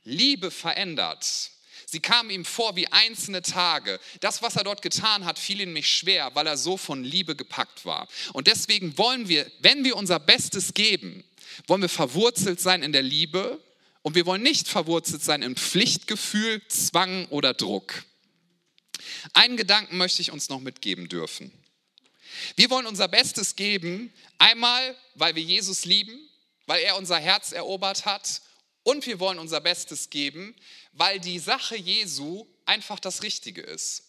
Liebe 0.03 0.51
verändert. 0.51 1.51
Sie 1.85 1.99
kamen 1.99 2.29
ihm 2.29 2.43
vor 2.43 2.75
wie 2.75 2.87
einzelne 2.87 3.41
Tage. 3.41 3.99
Das, 4.19 4.41
was 4.41 4.57
er 4.57 4.63
dort 4.63 4.81
getan 4.81 5.25
hat, 5.25 5.39
fiel 5.39 5.61
ihm 5.61 5.73
nicht 5.73 5.89
schwer, 5.89 6.31
weil 6.33 6.47
er 6.47 6.57
so 6.57 6.77
von 6.77 7.03
Liebe 7.03 7.35
gepackt 7.35 7.85
war. 7.85 8.07
Und 8.33 8.47
deswegen 8.47 8.97
wollen 8.97 9.29
wir, 9.29 9.49
wenn 9.59 9.83
wir 9.83 9.95
unser 9.95 10.19
Bestes 10.19 10.73
geben, 10.73 11.23
wollen 11.65 11.81
wir 11.81 11.89
verwurzelt 11.89 12.59
sein 12.59 12.83
in 12.83 12.91
der 12.91 13.03
Liebe 13.03 13.59
und 14.07 14.15
wir 14.15 14.25
wollen 14.25 14.41
nicht 14.41 14.69
verwurzelt 14.69 15.21
sein 15.21 15.41
in 15.41 15.57
Pflichtgefühl, 15.57 16.65
Zwang 16.69 17.25
oder 17.25 17.53
Druck. 17.53 18.05
Einen 19.33 19.57
Gedanken 19.57 19.97
möchte 19.97 20.21
ich 20.21 20.31
uns 20.31 20.47
noch 20.47 20.61
mitgeben 20.61 21.09
dürfen. 21.09 21.51
Wir 22.55 22.69
wollen 22.69 22.85
unser 22.85 23.09
Bestes 23.09 23.57
geben, 23.57 24.13
einmal, 24.37 24.95
weil 25.15 25.35
wir 25.35 25.43
Jesus 25.43 25.83
lieben, 25.83 26.17
weil 26.67 26.83
er 26.83 26.95
unser 26.95 27.19
Herz 27.19 27.51
erobert 27.51 28.05
hat 28.05 28.41
und 28.83 29.05
wir 29.05 29.19
wollen 29.19 29.39
unser 29.39 29.59
Bestes 29.59 30.09
geben, 30.09 30.55
weil 30.93 31.19
die 31.19 31.39
Sache 31.39 31.75
Jesu 31.75 32.47
einfach 32.63 33.01
das 33.01 33.23
Richtige 33.23 33.59
ist. 33.59 34.06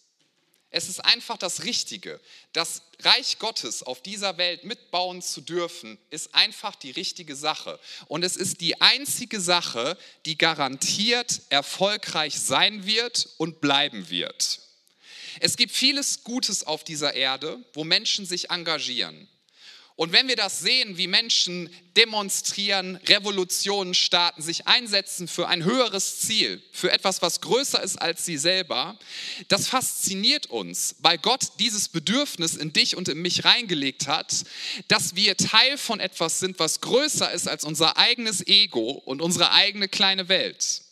Es 0.71 0.87
ist 0.87 1.03
einfach 1.03 1.37
das 1.37 1.63
Richtige. 1.63 2.19
Das 2.53 2.83
Reich 2.99 3.39
Gottes 3.39 3.81
auf 3.81 4.03
dieser 4.03 4.37
Welt 4.37 4.63
mitbauen 4.63 5.21
zu 5.21 5.41
dürfen, 5.41 5.97
ist 6.11 6.35
einfach 6.35 6.75
die 6.75 6.91
richtige 6.91 7.35
Sache. 7.35 7.79
Und 8.07 8.23
es 8.23 8.35
ist 8.35 8.61
die 8.61 8.79
einzige 8.79 9.41
Sache, 9.41 9.97
die 10.25 10.37
garantiert 10.37 11.41
erfolgreich 11.49 12.39
sein 12.39 12.85
wird 12.85 13.29
und 13.37 13.61
bleiben 13.61 14.09
wird. 14.09 14.59
Es 15.39 15.57
gibt 15.57 15.71
vieles 15.71 16.23
Gutes 16.23 16.65
auf 16.65 16.83
dieser 16.83 17.13
Erde, 17.13 17.63
wo 17.73 17.83
Menschen 17.83 18.25
sich 18.25 18.51
engagieren. 18.51 19.27
Und 19.99 20.13
wenn 20.13 20.29
wir 20.29 20.37
das 20.37 20.61
sehen, 20.61 20.97
wie 20.97 21.07
Menschen 21.07 21.69
demonstrieren, 21.97 22.95
Revolutionen 23.07 23.93
starten, 23.93 24.41
sich 24.41 24.65
einsetzen 24.65 25.27
für 25.27 25.49
ein 25.49 25.65
höheres 25.65 26.21
Ziel, 26.21 26.63
für 26.71 26.89
etwas, 26.89 27.21
was 27.21 27.41
größer 27.41 27.83
ist 27.83 28.01
als 28.01 28.23
sie 28.23 28.37
selber, 28.37 28.97
das 29.49 29.67
fasziniert 29.67 30.45
uns, 30.45 30.95
weil 30.99 31.17
Gott 31.17 31.41
dieses 31.59 31.89
Bedürfnis 31.89 32.55
in 32.55 32.71
dich 32.71 32.95
und 32.95 33.09
in 33.09 33.21
mich 33.21 33.43
reingelegt 33.43 34.07
hat, 34.07 34.45
dass 34.87 35.15
wir 35.15 35.35
Teil 35.35 35.77
von 35.77 35.99
etwas 35.99 36.39
sind, 36.39 36.59
was 36.59 36.79
größer 36.79 37.29
ist 37.33 37.49
als 37.49 37.65
unser 37.65 37.97
eigenes 37.97 38.47
Ego 38.47 38.91
und 39.03 39.21
unsere 39.21 39.51
eigene 39.51 39.89
kleine 39.89 40.29
Welt. 40.29 40.83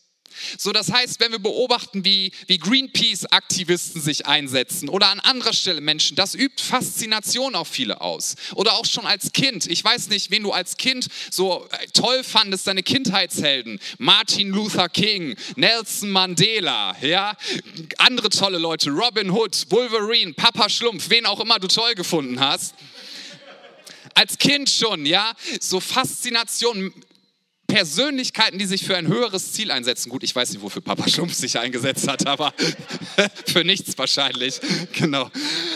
So, 0.57 0.71
das 0.71 0.91
heißt, 0.91 1.19
wenn 1.19 1.31
wir 1.31 1.39
beobachten, 1.39 2.05
wie, 2.05 2.31
wie 2.47 2.57
Greenpeace-Aktivisten 2.57 4.01
sich 4.01 4.25
einsetzen 4.25 4.89
oder 4.89 5.09
an 5.09 5.19
anderer 5.19 5.53
Stelle 5.53 5.81
Menschen, 5.81 6.15
das 6.15 6.35
übt 6.35 6.63
Faszination 6.63 7.55
auf 7.55 7.67
viele 7.67 8.01
aus. 8.01 8.35
Oder 8.55 8.73
auch 8.73 8.85
schon 8.85 9.05
als 9.05 9.31
Kind. 9.33 9.67
Ich 9.67 9.83
weiß 9.83 10.09
nicht, 10.09 10.31
wen 10.31 10.43
du 10.43 10.51
als 10.51 10.77
Kind 10.77 11.07
so 11.31 11.67
äh, 11.71 11.87
toll 11.93 12.23
fandest, 12.23 12.67
deine 12.67 12.83
Kindheitshelden. 12.83 13.79
Martin 13.97 14.49
Luther 14.49 14.89
King, 14.89 15.35
Nelson 15.55 16.09
Mandela, 16.09 16.95
ja, 17.01 17.35
andere 17.97 18.29
tolle 18.29 18.57
Leute, 18.57 18.89
Robin 18.89 19.31
Hood, 19.31 19.65
Wolverine, 19.69 20.33
Papa 20.33 20.69
Schlumpf, 20.69 21.09
wen 21.09 21.25
auch 21.25 21.39
immer 21.39 21.59
du 21.59 21.67
toll 21.67 21.95
gefunden 21.95 22.39
hast 22.39 22.73
als 24.17 24.37
Kind 24.37 24.69
schon, 24.69 25.05
ja, 25.05 25.33
so 25.59 25.79
Faszination, 25.79 26.91
Persönlichkeiten, 27.67 28.57
die 28.57 28.65
sich 28.65 28.85
für 28.85 28.95
ein 28.95 29.07
höheres 29.07 29.51
Ziel 29.51 29.71
einsetzen. 29.71 30.09
Gut, 30.09 30.23
ich 30.23 30.33
weiß 30.33 30.51
nicht, 30.51 30.61
wofür 30.61 30.81
Papa 30.81 31.07
Schlumpf 31.09 31.33
sich 31.33 31.59
eingesetzt 31.59 32.07
hat, 32.07 32.25
aber 32.25 32.53
für 33.45 33.65
nichts 33.65 33.97
wahrscheinlich. 33.97 34.59
Genau. 34.93 35.29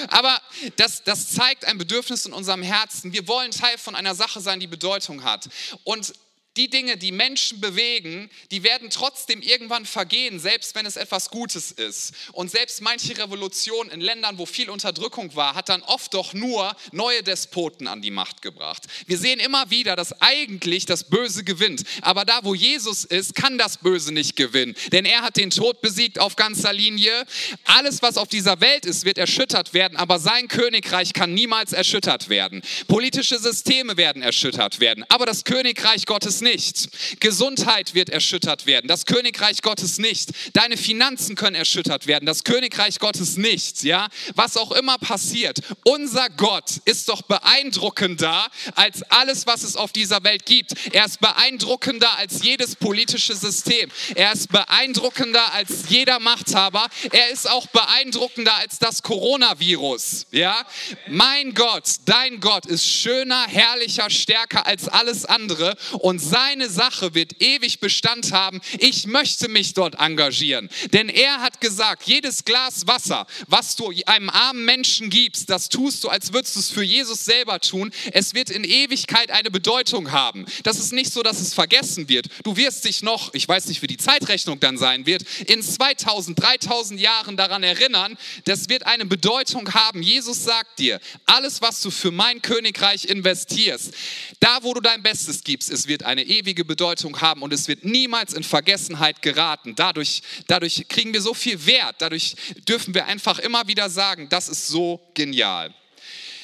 Aber 0.08 0.42
das, 0.78 1.04
das 1.04 1.30
zeigt 1.30 1.66
ein 1.66 1.78
Bedürfnis 1.78 2.26
in 2.26 2.34
unserem 2.34 2.64
Herzen. 2.64 3.12
Wir 3.12 3.28
wollen 3.28 3.52
Teil 3.52 3.78
von 3.78 3.96
einer 3.96 4.16
Sache 4.16 4.40
sein, 4.40 4.62
die 4.62 4.68
Bedeutung 4.68 5.24
hat. 5.26 5.50
Und 5.84 6.14
die 6.58 6.70
Dinge, 6.70 6.98
die 6.98 7.14
Menschen 7.14 7.62
bewegen, 7.62 8.30
die 8.52 8.64
werden 8.64 8.90
trotzdem 8.90 9.42
irgendwann 9.42 9.86
vergehen, 9.86 10.40
selbst 10.40 10.76
wenn 10.76 10.86
es 10.86 10.98
etwas 10.98 11.30
Gutes 11.30 11.72
ist. 11.72 12.14
Und 12.34 12.52
selbst 12.52 12.82
manche 12.82 13.18
Revolution 13.18 13.90
in 13.90 14.02
Ländern, 14.02 14.38
wo 14.38 14.46
viel 14.46 14.70
Unterdrückung 14.70 15.34
war, 15.36 15.56
hat 15.56 15.70
dann 15.70 15.82
oft 15.84 16.14
doch 16.14 16.34
nur 16.34 16.76
neue 16.92 17.24
Despoten 17.24 17.88
an 17.88 18.02
die 18.02 18.12
Macht 18.12 18.42
gebracht. 18.42 18.84
Wir 19.06 19.18
sehen 19.18 19.40
immer 19.40 19.70
wieder, 19.70 19.96
dass 19.96 20.22
eigentlich 20.22 20.86
das 20.86 21.06
Böse 21.06 21.46
gewinnt. 21.46 21.84
Aber 22.02 22.26
da, 22.26 22.44
wo 22.44 22.54
Jesus 22.54 23.06
ist, 23.06 23.34
kann 23.34 23.58
das 23.58 23.78
Böse 23.78 24.14
nicht 24.14 24.36
gewinnen. 24.36 24.76
Denn 24.92 25.06
er 25.06 25.22
hat 25.22 25.38
den 25.38 25.52
Tod 25.52 25.82
besiegt 25.82 26.20
auf 26.20 26.36
ganzer 26.36 26.74
Linie. 26.74 27.26
Alles, 27.64 28.02
was 28.02 28.18
auf 28.18 28.28
dieser 28.28 28.60
Welt 28.60 28.86
ist, 28.86 29.06
wird 29.06 29.18
erschüttert 29.18 29.74
werden. 29.74 29.98
Aber 29.98 30.20
sein 30.20 30.50
Königreich 30.50 31.14
kann 31.14 31.34
niemals 31.34 31.72
erschüttert 31.72 32.28
werden. 32.28 32.62
Politische 32.88 33.40
Systeme 33.40 33.96
werden 33.96 34.22
erschüttert 34.22 34.82
werden. 34.82 35.06
Aber 35.08 35.26
das 35.26 35.46
Königreich 35.46 36.06
Nicht. 36.42 36.90
Gesundheit 37.20 37.94
wird 37.94 38.10
erschüttert 38.10 38.66
werden, 38.66 38.88
das 38.88 39.06
Königreich 39.06 39.62
Gottes 39.62 39.98
nicht. 39.98 40.32
Deine 40.54 40.78
Finanzen 40.78 41.36
können 41.36 41.56
erschüttert 41.56 42.08
werden, 42.08 42.26
das 42.26 42.44
Königreich 42.44 43.00
Gottes 43.00 43.38
nicht. 43.38 43.84
Ja, 43.84 44.08
was 44.36 44.58
auch 44.58 44.72
immer 44.72 44.98
passiert, 44.98 45.60
unser 45.84 46.30
Gott 46.30 46.82
ist 46.86 47.10
doch 47.10 47.22
beeindruckender 47.24 48.48
als 48.76 49.04
alles, 49.04 49.48
was 49.48 49.64
es 49.64 49.76
auf 49.76 49.92
dieser 49.92 50.24
Welt 50.24 50.46
gibt. 50.46 50.74
Er 50.94 51.06
ist 51.06 51.20
beeindruckender 51.20 52.18
als 52.18 52.44
jedes 52.44 52.76
politische 52.76 53.36
System. 53.36 53.90
Er 54.16 54.34
ist 54.34 54.52
beeindruckender 54.52 55.54
als 55.54 55.90
jeder 55.90 56.20
Machthaber. 56.20 56.88
Er 57.12 57.30
ist 57.30 57.50
auch 57.50 57.68
beeindruckender 57.68 58.56
als 58.56 58.80
das 58.80 59.02
Coronavirus. 59.04 60.28
Ja, 60.32 60.66
mein 61.08 61.54
Gott, 61.54 61.84
dein 62.06 62.40
Gott 62.40 62.66
ist 62.66 62.88
schöner, 62.88 63.46
herrlicher, 63.48 64.10
stärker 64.10 64.66
als 64.66 64.88
alles 64.88 65.26
andere 65.26 65.76
und 66.00 66.20
seine 66.32 66.70
Sache 66.70 67.13
wird 67.13 67.41
ewig 67.41 67.82
Bestand 67.82 68.32
haben. 68.32 68.62
Ich 68.80 69.06
möchte 69.06 69.50
mich 69.50 69.74
dort 69.74 69.96
engagieren. 70.00 70.70
Denn 70.94 71.10
er 71.10 71.41
hat 71.41 71.60
gesagt, 71.60 72.04
jedes 72.04 72.46
Glas 72.46 72.88
Wasser, 72.88 73.28
was 73.48 73.76
du 73.76 73.94
einem 74.06 74.30
armen 74.30 74.63
Menschen 74.63 75.10
gibst, 75.10 75.50
das 75.50 75.67
tust 75.67 76.04
du, 76.04 76.10
als 76.10 76.32
würdest 76.32 76.56
du 76.56 76.62
es 76.62 76.70
für 76.70 76.84
Jesus 76.84 77.26
selber 77.26 77.60
tun. 77.60 77.91
Es 78.13 78.34
wird 78.34 78.50
in 78.50 78.63
Ewigkeit 78.63 79.30
eine 79.30 79.52
Bedeutung 79.52 80.12
haben. 80.12 80.46
Das 80.63 80.80
ist 80.80 80.94
nicht 80.94 81.12
so, 81.12 81.22
dass 81.22 81.41
es 81.41 81.54
vergessen 81.54 82.08
wird. 82.08 82.28
Du 82.44 82.56
wirst 82.56 82.86
dich 82.86 83.02
noch, 83.02 83.34
ich 83.34 83.48
weiß 83.48 83.65
nicht, 83.65 83.82
wie 83.82 83.88
die 83.88 83.98
Zeitrechnung 83.98 84.60
dann 84.62 84.78
sein 84.78 85.06
wird, 85.06 85.24
in 85.48 85.62
2000, 85.62 86.41
3000 86.41 87.00
Jahren 87.00 87.36
daran 87.36 87.63
erinnern. 87.63 88.17
Das 88.46 88.70
wird 88.70 88.86
eine 88.86 89.06
Bedeutung 89.06 89.74
haben. 89.74 90.02
Jesus 90.02 90.46
sagt 90.46 90.80
dir, 90.80 91.02
alles, 91.26 91.62
was 91.62 91.82
du 91.82 91.91
für 91.91 92.12
mein 92.12 92.41
Königreich 92.41 93.06
investierst, 93.06 93.94
da, 94.39 94.60
wo 94.62 94.74
du 94.74 94.80
dein 94.80 95.04
Bestes 95.04 95.44
gibst, 95.44 95.70
es 95.70 95.88
wird 95.88 96.04
eine 96.04 96.21
eine 96.22 96.30
ewige 96.30 96.64
Bedeutung 96.66 97.20
haben 97.22 97.42
und 97.42 97.54
es 97.54 97.68
wird 97.68 97.84
niemals 97.84 98.34
in 98.34 98.44
Vergessenheit 98.44 99.22
geraten. 99.22 99.76
Dadurch, 99.76 100.22
dadurch 100.48 100.86
kriegen 100.88 101.14
wir 101.14 101.22
so 101.22 101.34
viel 101.34 101.66
Wert, 101.66 101.96
dadurch 102.00 102.36
dürfen 102.68 102.94
wir 102.94 103.06
einfach 103.06 103.40
immer 103.40 103.68
wieder 103.68 103.90
sagen, 103.90 104.30
das 104.30 104.48
ist 104.48 104.68
so 104.68 105.02
genial. 105.14 105.74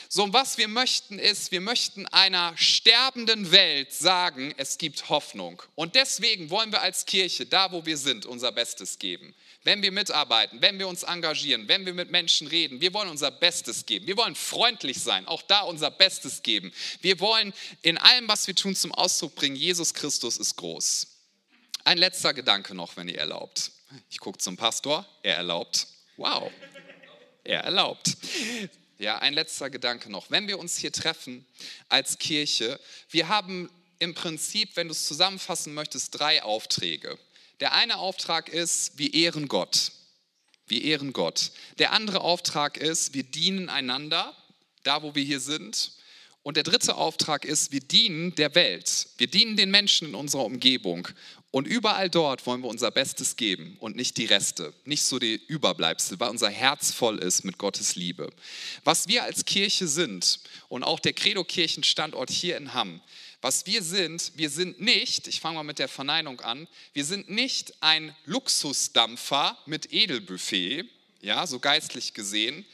So, 0.09 0.23
und 0.23 0.33
was 0.33 0.57
wir 0.57 0.69
möchten 0.69 1.19
ist, 1.19 1.51
wir 1.51 1.59
möchten 1.59 2.05
einer 2.07 2.53
sterbenden 2.55 3.51
Welt 3.51 3.91
sagen, 3.91 4.53
es 4.55 4.77
gibt 4.77 5.09
Hoffnung. 5.09 5.61
Und 5.75 5.95
deswegen 5.95 6.49
wollen 6.49 6.71
wir 6.71 6.81
als 6.81 7.05
Kirche, 7.05 7.45
da 7.45 7.71
wo 7.71 7.85
wir 7.85 7.97
sind, 7.97 8.25
unser 8.25 8.53
Bestes 8.53 8.99
geben 8.99 9.35
wenn 9.67 9.81
wir 9.81 9.91
mitarbeiten, 9.91 10.61
wenn 10.61 10.79
wir 10.79 10.87
uns 10.87 11.03
engagieren, 11.03 11.67
wenn 11.67 11.85
wir 11.85 11.93
mit 11.93 12.09
Menschen 12.09 12.47
reden. 12.47 12.79
Wir 12.79 12.93
wollen 12.93 13.09
unser 13.09 13.31
Bestes 13.31 13.85
geben. 13.85 14.07
Wir 14.07 14.15
wollen 14.15 14.33
freundlich 14.33 15.01
sein, 15.01 15.27
auch 15.27 15.41
da 15.41 15.59
unser 15.59 15.91
Bestes 15.91 16.41
geben. 16.41 16.71
Wir 17.01 17.19
wollen 17.19 17.53
in 17.81 17.97
allem, 17.97 18.29
was 18.29 18.47
wir 18.47 18.55
tun, 18.55 18.77
zum 18.77 18.93
Ausdruck 18.93 19.35
bringen, 19.35 19.57
Jesus 19.57 19.93
Christus 19.93 20.37
ist 20.37 20.55
groß. 20.55 21.07
Ein 21.83 21.97
letzter 21.97 22.33
Gedanke 22.33 22.75
noch, 22.75 22.95
wenn 22.95 23.09
ihr 23.09 23.17
erlaubt. 23.17 23.71
Ich 24.09 24.21
gucke 24.21 24.37
zum 24.37 24.55
Pastor, 24.55 25.05
er 25.21 25.35
erlaubt. 25.35 25.87
Wow, 26.15 26.49
er 27.43 27.65
erlaubt. 27.65 28.15
Ja, 28.99 29.17
ein 29.17 29.33
letzter 29.33 29.69
Gedanke 29.69 30.09
noch. 30.09 30.31
Wenn 30.31 30.47
wir 30.47 30.59
uns 30.59 30.77
hier 30.77 30.93
treffen 30.93 31.45
als 31.89 32.17
Kirche, 32.19 32.79
wir 33.09 33.27
haben 33.27 33.69
im 33.99 34.13
Prinzip, 34.13 34.77
wenn 34.77 34.87
du 34.87 34.93
es 34.93 35.05
zusammenfassen 35.05 35.73
möchtest, 35.73 36.17
drei 36.17 36.41
Aufträge. 36.41 37.19
Der 37.59 37.73
eine 37.73 37.97
Auftrag 37.97 38.49
ist, 38.49 38.97
wir 38.97 39.13
ehren 39.13 39.47
Gott. 39.47 39.91
Wir 40.67 40.83
ehren 40.83 41.13
Gott. 41.13 41.51
Der 41.79 41.93
andere 41.93 42.21
Auftrag 42.21 42.77
ist, 42.77 43.13
wir 43.13 43.23
dienen 43.23 43.69
einander, 43.69 44.35
da 44.83 45.01
wo 45.01 45.15
wir 45.15 45.23
hier 45.23 45.39
sind. 45.39 45.93
Und 46.43 46.55
der 46.55 46.63
dritte 46.63 46.95
Auftrag 46.95 47.45
ist, 47.45 47.71
wir 47.71 47.79
dienen 47.79 48.35
der 48.35 48.53
Welt. 48.55 49.09
Wir 49.17 49.27
dienen 49.27 49.57
den 49.57 49.71
Menschen 49.71 50.09
in 50.09 50.15
unserer 50.15 50.45
Umgebung. 50.45 51.07
Und 51.51 51.65
überall 51.65 52.09
dort 52.09 52.45
wollen 52.45 52.61
wir 52.61 52.69
unser 52.69 52.91
Bestes 52.91 53.35
geben 53.35 53.77
und 53.79 53.95
nicht 53.95 54.17
die 54.17 54.25
Reste, 54.25 54.73
nicht 54.85 55.03
so 55.03 55.17
die 55.17 55.41
Überbleibsel, 55.47 56.19
weil 56.19 56.29
unser 56.29 56.49
Herz 56.49 56.91
voll 56.91 57.17
ist 57.19 57.45
mit 57.45 57.57
Gottes 57.57 57.95
Liebe. 57.95 58.29
Was 58.83 59.07
wir 59.07 59.23
als 59.23 59.45
Kirche 59.45 59.87
sind 59.87 60.41
und 60.67 60.83
auch 60.83 60.99
der 60.99 61.13
Credo-Kirchenstandort 61.13 62.29
hier 62.29 62.57
in 62.57 62.73
Hamm, 62.73 63.01
was 63.41 63.65
wir 63.65 63.83
sind, 63.83 64.31
wir 64.35 64.49
sind 64.49 64.81
nicht, 64.81 65.27
ich 65.27 65.39
fange 65.39 65.55
mal 65.55 65.63
mit 65.63 65.79
der 65.79 65.87
Verneinung 65.87 66.41
an, 66.41 66.67
wir 66.93 67.05
sind 67.05 67.29
nicht 67.29 67.73
ein 67.81 68.15
Luxusdampfer 68.25 69.57
mit 69.65 69.93
Edelbuffet, 69.93 70.85
ja, 71.21 71.45
so 71.45 71.59
geistlich 71.59 72.13
gesehen, 72.13 72.65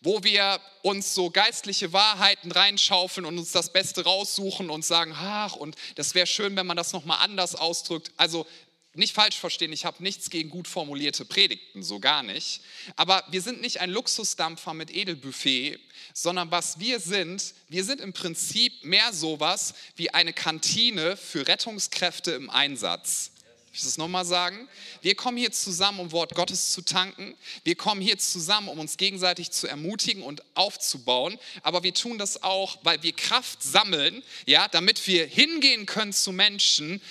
wo 0.00 0.22
wir 0.22 0.60
uns 0.82 1.14
so 1.14 1.30
geistliche 1.30 1.92
Wahrheiten 1.92 2.52
reinschaufeln 2.52 3.26
und 3.26 3.38
uns 3.38 3.52
das 3.52 3.72
Beste 3.72 4.04
raussuchen 4.04 4.70
und 4.70 4.84
sagen, 4.84 5.12
ach, 5.16 5.56
und 5.56 5.74
das 5.96 6.14
wäre 6.14 6.26
schön, 6.26 6.54
wenn 6.56 6.66
man 6.66 6.76
das 6.76 6.92
nochmal 6.92 7.18
anders 7.22 7.54
ausdrückt. 7.54 8.12
Also 8.16 8.46
nicht 8.98 9.14
falsch 9.14 9.36
verstehen, 9.36 9.72
ich 9.72 9.84
habe 9.84 10.02
nichts 10.02 10.30
gegen 10.30 10.50
gut 10.50 10.68
formulierte 10.68 11.24
Predigten, 11.24 11.82
so 11.82 12.00
gar 12.00 12.22
nicht. 12.22 12.60
Aber 12.96 13.24
wir 13.30 13.42
sind 13.42 13.60
nicht 13.60 13.80
ein 13.80 13.90
Luxusdampfer 13.90 14.74
mit 14.74 14.90
Edelbuffet, 14.90 15.78
sondern 16.14 16.50
was 16.50 16.78
wir 16.78 17.00
sind, 17.00 17.54
wir 17.68 17.84
sind 17.84 18.00
im 18.00 18.12
Prinzip 18.12 18.84
mehr 18.84 19.12
sowas 19.12 19.74
wie 19.96 20.10
eine 20.10 20.32
Kantine 20.32 21.16
für 21.16 21.46
Rettungskräfte 21.46 22.32
im 22.32 22.50
Einsatz. 22.50 23.32
Ich 23.76 23.82
muss 23.82 23.90
es 23.90 23.98
nochmal 23.98 24.24
sagen. 24.24 24.70
Wir 25.02 25.14
kommen 25.14 25.36
hier 25.36 25.52
zusammen, 25.52 26.00
um 26.00 26.10
Wort 26.10 26.34
Gottes 26.34 26.72
zu 26.72 26.80
tanken. 26.80 27.36
Wir 27.62 27.74
kommen 27.74 28.00
hier 28.00 28.16
zusammen, 28.16 28.68
um 28.70 28.78
uns 28.78 28.96
gegenseitig 28.96 29.50
zu 29.50 29.66
ermutigen 29.66 30.22
und 30.22 30.42
aufzubauen. 30.54 31.38
Aber 31.62 31.82
wir 31.82 31.92
tun 31.92 32.16
das 32.16 32.42
auch, 32.42 32.78
weil 32.84 33.02
wir 33.02 33.12
Kraft 33.12 33.62
sammeln, 33.62 34.22
ja, 34.46 34.66
damit 34.68 35.06
wir 35.06 35.26
hingehen 35.26 35.84
können 35.84 36.14
zu 36.14 36.32
Menschen, 36.32 37.02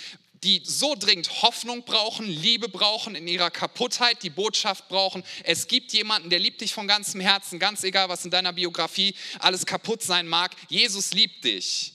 die 0.46 0.62
so 0.64 0.96
dringend 0.96 1.42
Hoffnung 1.42 1.84
brauchen, 1.84 2.28
Liebe 2.28 2.70
brauchen, 2.70 3.16
in 3.16 3.28
ihrer 3.28 3.50
Kaputtheit 3.50 4.22
die 4.22 4.30
Botschaft 4.30 4.88
brauchen. 4.88 5.24
Es 5.44 5.68
gibt 5.68 5.92
jemanden, 5.92 6.30
der 6.30 6.40
liebt 6.40 6.62
dich 6.62 6.72
von 6.72 6.88
ganzem 6.88 7.20
Herzen, 7.20 7.58
ganz 7.58 7.84
egal, 7.84 8.10
was 8.10 8.24
in 8.24 8.32
deiner 8.32 8.54
Biografie 8.54 9.16
alles 9.40 9.66
kaputt 9.66 10.04
sein 10.04 10.28
mag. 10.28 10.56
Jesus 10.70 11.12
liebt 11.14 11.44
dich. 11.44 11.94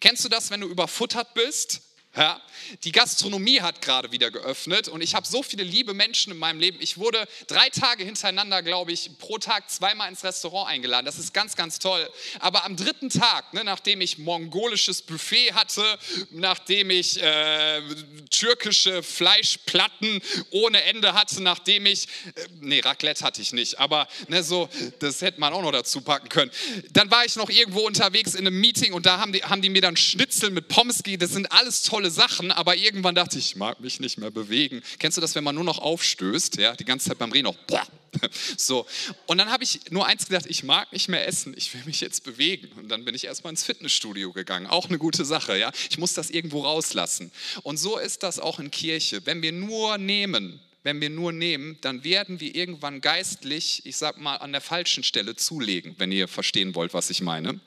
Kennst 0.00 0.24
du 0.24 0.28
das, 0.30 0.50
wenn 0.50 0.62
du 0.62 0.68
überfuttert 0.68 1.34
bist? 1.34 1.82
Ja, 2.16 2.40
die 2.84 2.92
Gastronomie 2.92 3.60
hat 3.60 3.82
gerade 3.82 4.12
wieder 4.12 4.30
geöffnet 4.30 4.86
und 4.86 5.00
ich 5.00 5.16
habe 5.16 5.26
so 5.26 5.42
viele 5.42 5.64
liebe 5.64 5.94
Menschen 5.94 6.32
in 6.32 6.38
meinem 6.38 6.60
Leben. 6.60 6.78
Ich 6.80 6.96
wurde 6.96 7.26
drei 7.48 7.68
Tage 7.70 8.04
hintereinander, 8.04 8.62
glaube 8.62 8.92
ich, 8.92 9.18
pro 9.18 9.38
Tag 9.38 9.68
zweimal 9.68 10.08
ins 10.08 10.22
Restaurant 10.22 10.70
eingeladen. 10.70 11.06
Das 11.06 11.18
ist 11.18 11.34
ganz, 11.34 11.56
ganz 11.56 11.80
toll. 11.80 12.08
Aber 12.38 12.64
am 12.64 12.76
dritten 12.76 13.10
Tag, 13.10 13.52
ne, 13.52 13.64
nachdem 13.64 14.00
ich 14.00 14.18
mongolisches 14.18 15.02
Buffet 15.02 15.54
hatte, 15.54 15.82
nachdem 16.30 16.90
ich 16.90 17.20
äh, 17.20 17.82
türkische 18.30 19.02
Fleischplatten 19.02 20.22
ohne 20.50 20.84
Ende 20.84 21.14
hatte, 21.14 21.42
nachdem 21.42 21.86
ich, 21.86 22.06
äh, 22.36 22.46
nee, 22.60 22.78
Raclette 22.78 23.24
hatte 23.24 23.42
ich 23.42 23.52
nicht, 23.52 23.80
aber 23.80 24.06
ne, 24.28 24.44
so, 24.44 24.68
das 25.00 25.20
hätte 25.20 25.40
man 25.40 25.52
auch 25.52 25.62
noch 25.62 25.72
dazu 25.72 26.00
packen 26.00 26.28
können. 26.28 26.52
Dann 26.90 27.10
war 27.10 27.24
ich 27.24 27.34
noch 27.34 27.50
irgendwo 27.50 27.80
unterwegs 27.80 28.34
in 28.34 28.46
einem 28.46 28.60
Meeting 28.60 28.92
und 28.92 29.04
da 29.04 29.18
haben 29.18 29.32
die, 29.32 29.42
haben 29.42 29.62
die 29.62 29.68
mir 29.68 29.82
dann 29.82 29.96
Schnitzel 29.96 30.50
mit 30.50 30.68
Pommes 30.68 30.98
gegeben. 30.98 31.20
Das 31.20 31.32
sind 31.32 31.50
alles 31.50 31.82
tolle 31.82 32.03
tolle 32.04 32.10
Sachen, 32.10 32.52
aber 32.52 32.76
irgendwann 32.76 33.14
dachte 33.14 33.38
ich, 33.38 33.46
ich 33.46 33.56
mag 33.56 33.80
mich 33.80 33.98
nicht 33.98 34.18
mehr 34.18 34.30
bewegen. 34.30 34.82
Kennst 34.98 35.16
du 35.16 35.20
das, 35.20 35.34
wenn 35.34 35.44
man 35.44 35.54
nur 35.54 35.64
noch 35.64 35.78
aufstößt, 35.78 36.56
ja, 36.56 36.74
die 36.76 36.84
ganze 36.84 37.08
Zeit 37.08 37.18
beim 37.18 37.32
Reden 37.32 37.44
noch, 37.44 37.56
boah, 37.66 37.86
so. 38.56 38.86
Und 39.26 39.38
dann 39.38 39.50
habe 39.50 39.64
ich 39.64 39.90
nur 39.90 40.06
eins 40.06 40.26
gedacht, 40.26 40.46
ich 40.48 40.64
mag 40.64 40.92
nicht 40.92 41.08
mehr 41.08 41.26
essen, 41.26 41.54
ich 41.56 41.72
will 41.72 41.82
mich 41.86 42.00
jetzt 42.00 42.24
bewegen. 42.24 42.68
Und 42.76 42.88
dann 42.88 43.04
bin 43.04 43.14
ich 43.14 43.24
erstmal 43.24 43.52
ins 43.52 43.64
Fitnessstudio 43.64 44.32
gegangen, 44.32 44.66
auch 44.66 44.88
eine 44.88 44.98
gute 44.98 45.24
Sache, 45.24 45.58
ja. 45.58 45.72
Ich 45.88 45.98
muss 45.98 46.12
das 46.12 46.30
irgendwo 46.30 46.60
rauslassen. 46.60 47.32
Und 47.62 47.78
so 47.78 47.98
ist 47.98 48.22
das 48.22 48.38
auch 48.38 48.58
in 48.58 48.70
Kirche. 48.70 49.24
Wenn 49.24 49.40
wir 49.40 49.52
nur 49.52 49.96
nehmen, 49.96 50.60
wenn 50.82 51.00
wir 51.00 51.08
nur 51.08 51.32
nehmen, 51.32 51.78
dann 51.80 52.04
werden 52.04 52.40
wir 52.40 52.54
irgendwann 52.54 53.00
geistlich, 53.00 53.80
ich 53.86 53.96
sag 53.96 54.20
mal, 54.20 54.36
an 54.36 54.52
der 54.52 54.60
falschen 54.60 55.02
Stelle 55.02 55.34
zulegen, 55.34 55.94
wenn 55.96 56.12
ihr 56.12 56.28
verstehen 56.28 56.74
wollt, 56.74 56.92
was 56.92 57.08
ich 57.08 57.22
meine. 57.22 57.58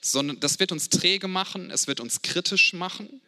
Sondern 0.00 0.40
das 0.40 0.58
wird 0.58 0.72
uns 0.72 0.88
träge 0.88 1.28
machen, 1.28 1.70
es 1.70 1.86
wird 1.86 2.00
uns 2.00 2.22
kritisch 2.22 2.72
machen. 2.72 3.20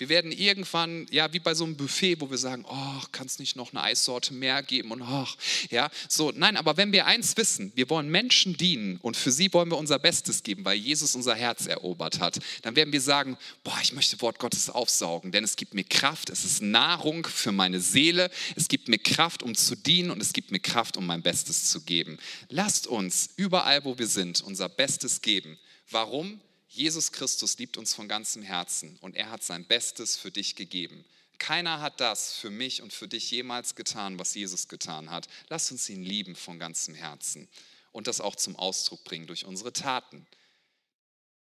Wir 0.00 0.08
werden 0.08 0.32
irgendwann, 0.32 1.06
ja, 1.10 1.30
wie 1.34 1.40
bei 1.40 1.52
so 1.52 1.64
einem 1.64 1.76
Buffet, 1.76 2.22
wo 2.22 2.30
wir 2.30 2.38
sagen, 2.38 2.64
oh, 2.66 3.02
kann 3.12 3.26
es 3.26 3.38
nicht 3.38 3.54
noch 3.54 3.74
eine 3.74 3.82
Eissorte 3.82 4.32
mehr 4.32 4.62
geben 4.62 4.92
und 4.92 5.02
ach, 5.02 5.36
ja, 5.68 5.90
so, 6.08 6.32
nein, 6.34 6.56
aber 6.56 6.78
wenn 6.78 6.90
wir 6.90 7.04
eins 7.04 7.36
wissen, 7.36 7.70
wir 7.74 7.90
wollen 7.90 8.08
Menschen 8.08 8.56
dienen 8.56 8.96
und 9.02 9.14
für 9.14 9.30
sie 9.30 9.52
wollen 9.52 9.70
wir 9.70 9.76
unser 9.76 9.98
Bestes 9.98 10.42
geben, 10.42 10.64
weil 10.64 10.78
Jesus 10.78 11.14
unser 11.14 11.34
Herz 11.34 11.66
erobert 11.66 12.18
hat, 12.18 12.38
dann 12.62 12.76
werden 12.76 12.94
wir 12.94 13.00
sagen, 13.02 13.36
boah, 13.62 13.78
ich 13.82 13.92
möchte 13.92 14.18
Wort 14.22 14.38
Gottes 14.38 14.70
aufsaugen, 14.70 15.32
denn 15.32 15.44
es 15.44 15.56
gibt 15.56 15.74
mir 15.74 15.84
Kraft, 15.84 16.30
es 16.30 16.46
ist 16.46 16.62
Nahrung 16.62 17.26
für 17.26 17.52
meine 17.52 17.80
Seele, 17.80 18.30
es 18.56 18.68
gibt 18.68 18.88
mir 18.88 18.98
Kraft, 18.98 19.42
um 19.42 19.54
zu 19.54 19.76
dienen 19.76 20.10
und 20.10 20.22
es 20.22 20.32
gibt 20.32 20.50
mir 20.50 20.60
Kraft, 20.60 20.96
um 20.96 21.04
mein 21.04 21.20
Bestes 21.20 21.68
zu 21.70 21.82
geben. 21.82 22.18
Lasst 22.48 22.86
uns 22.86 23.28
überall, 23.36 23.84
wo 23.84 23.98
wir 23.98 24.06
sind, 24.06 24.40
unser 24.40 24.70
Bestes 24.70 25.20
geben. 25.20 25.58
Warum? 25.90 26.40
Jesus 26.72 27.10
Christus 27.10 27.58
liebt 27.58 27.76
uns 27.76 27.94
von 27.94 28.06
ganzem 28.06 28.42
Herzen 28.42 28.96
und 29.00 29.16
er 29.16 29.30
hat 29.30 29.42
sein 29.42 29.66
Bestes 29.66 30.16
für 30.16 30.30
dich 30.30 30.54
gegeben. 30.54 31.04
Keiner 31.38 31.80
hat 31.80 32.00
das 32.00 32.34
für 32.34 32.50
mich 32.50 32.80
und 32.80 32.92
für 32.92 33.08
dich 33.08 33.28
jemals 33.32 33.74
getan, 33.74 34.20
was 34.20 34.34
Jesus 34.34 34.68
getan 34.68 35.10
hat. 35.10 35.26
Lass 35.48 35.72
uns 35.72 35.88
ihn 35.88 36.04
lieben 36.04 36.36
von 36.36 36.60
ganzem 36.60 36.94
Herzen 36.94 37.48
und 37.90 38.06
das 38.06 38.20
auch 38.20 38.36
zum 38.36 38.54
Ausdruck 38.54 39.02
bringen 39.02 39.26
durch 39.26 39.46
unsere 39.46 39.72
Taten. 39.72 40.26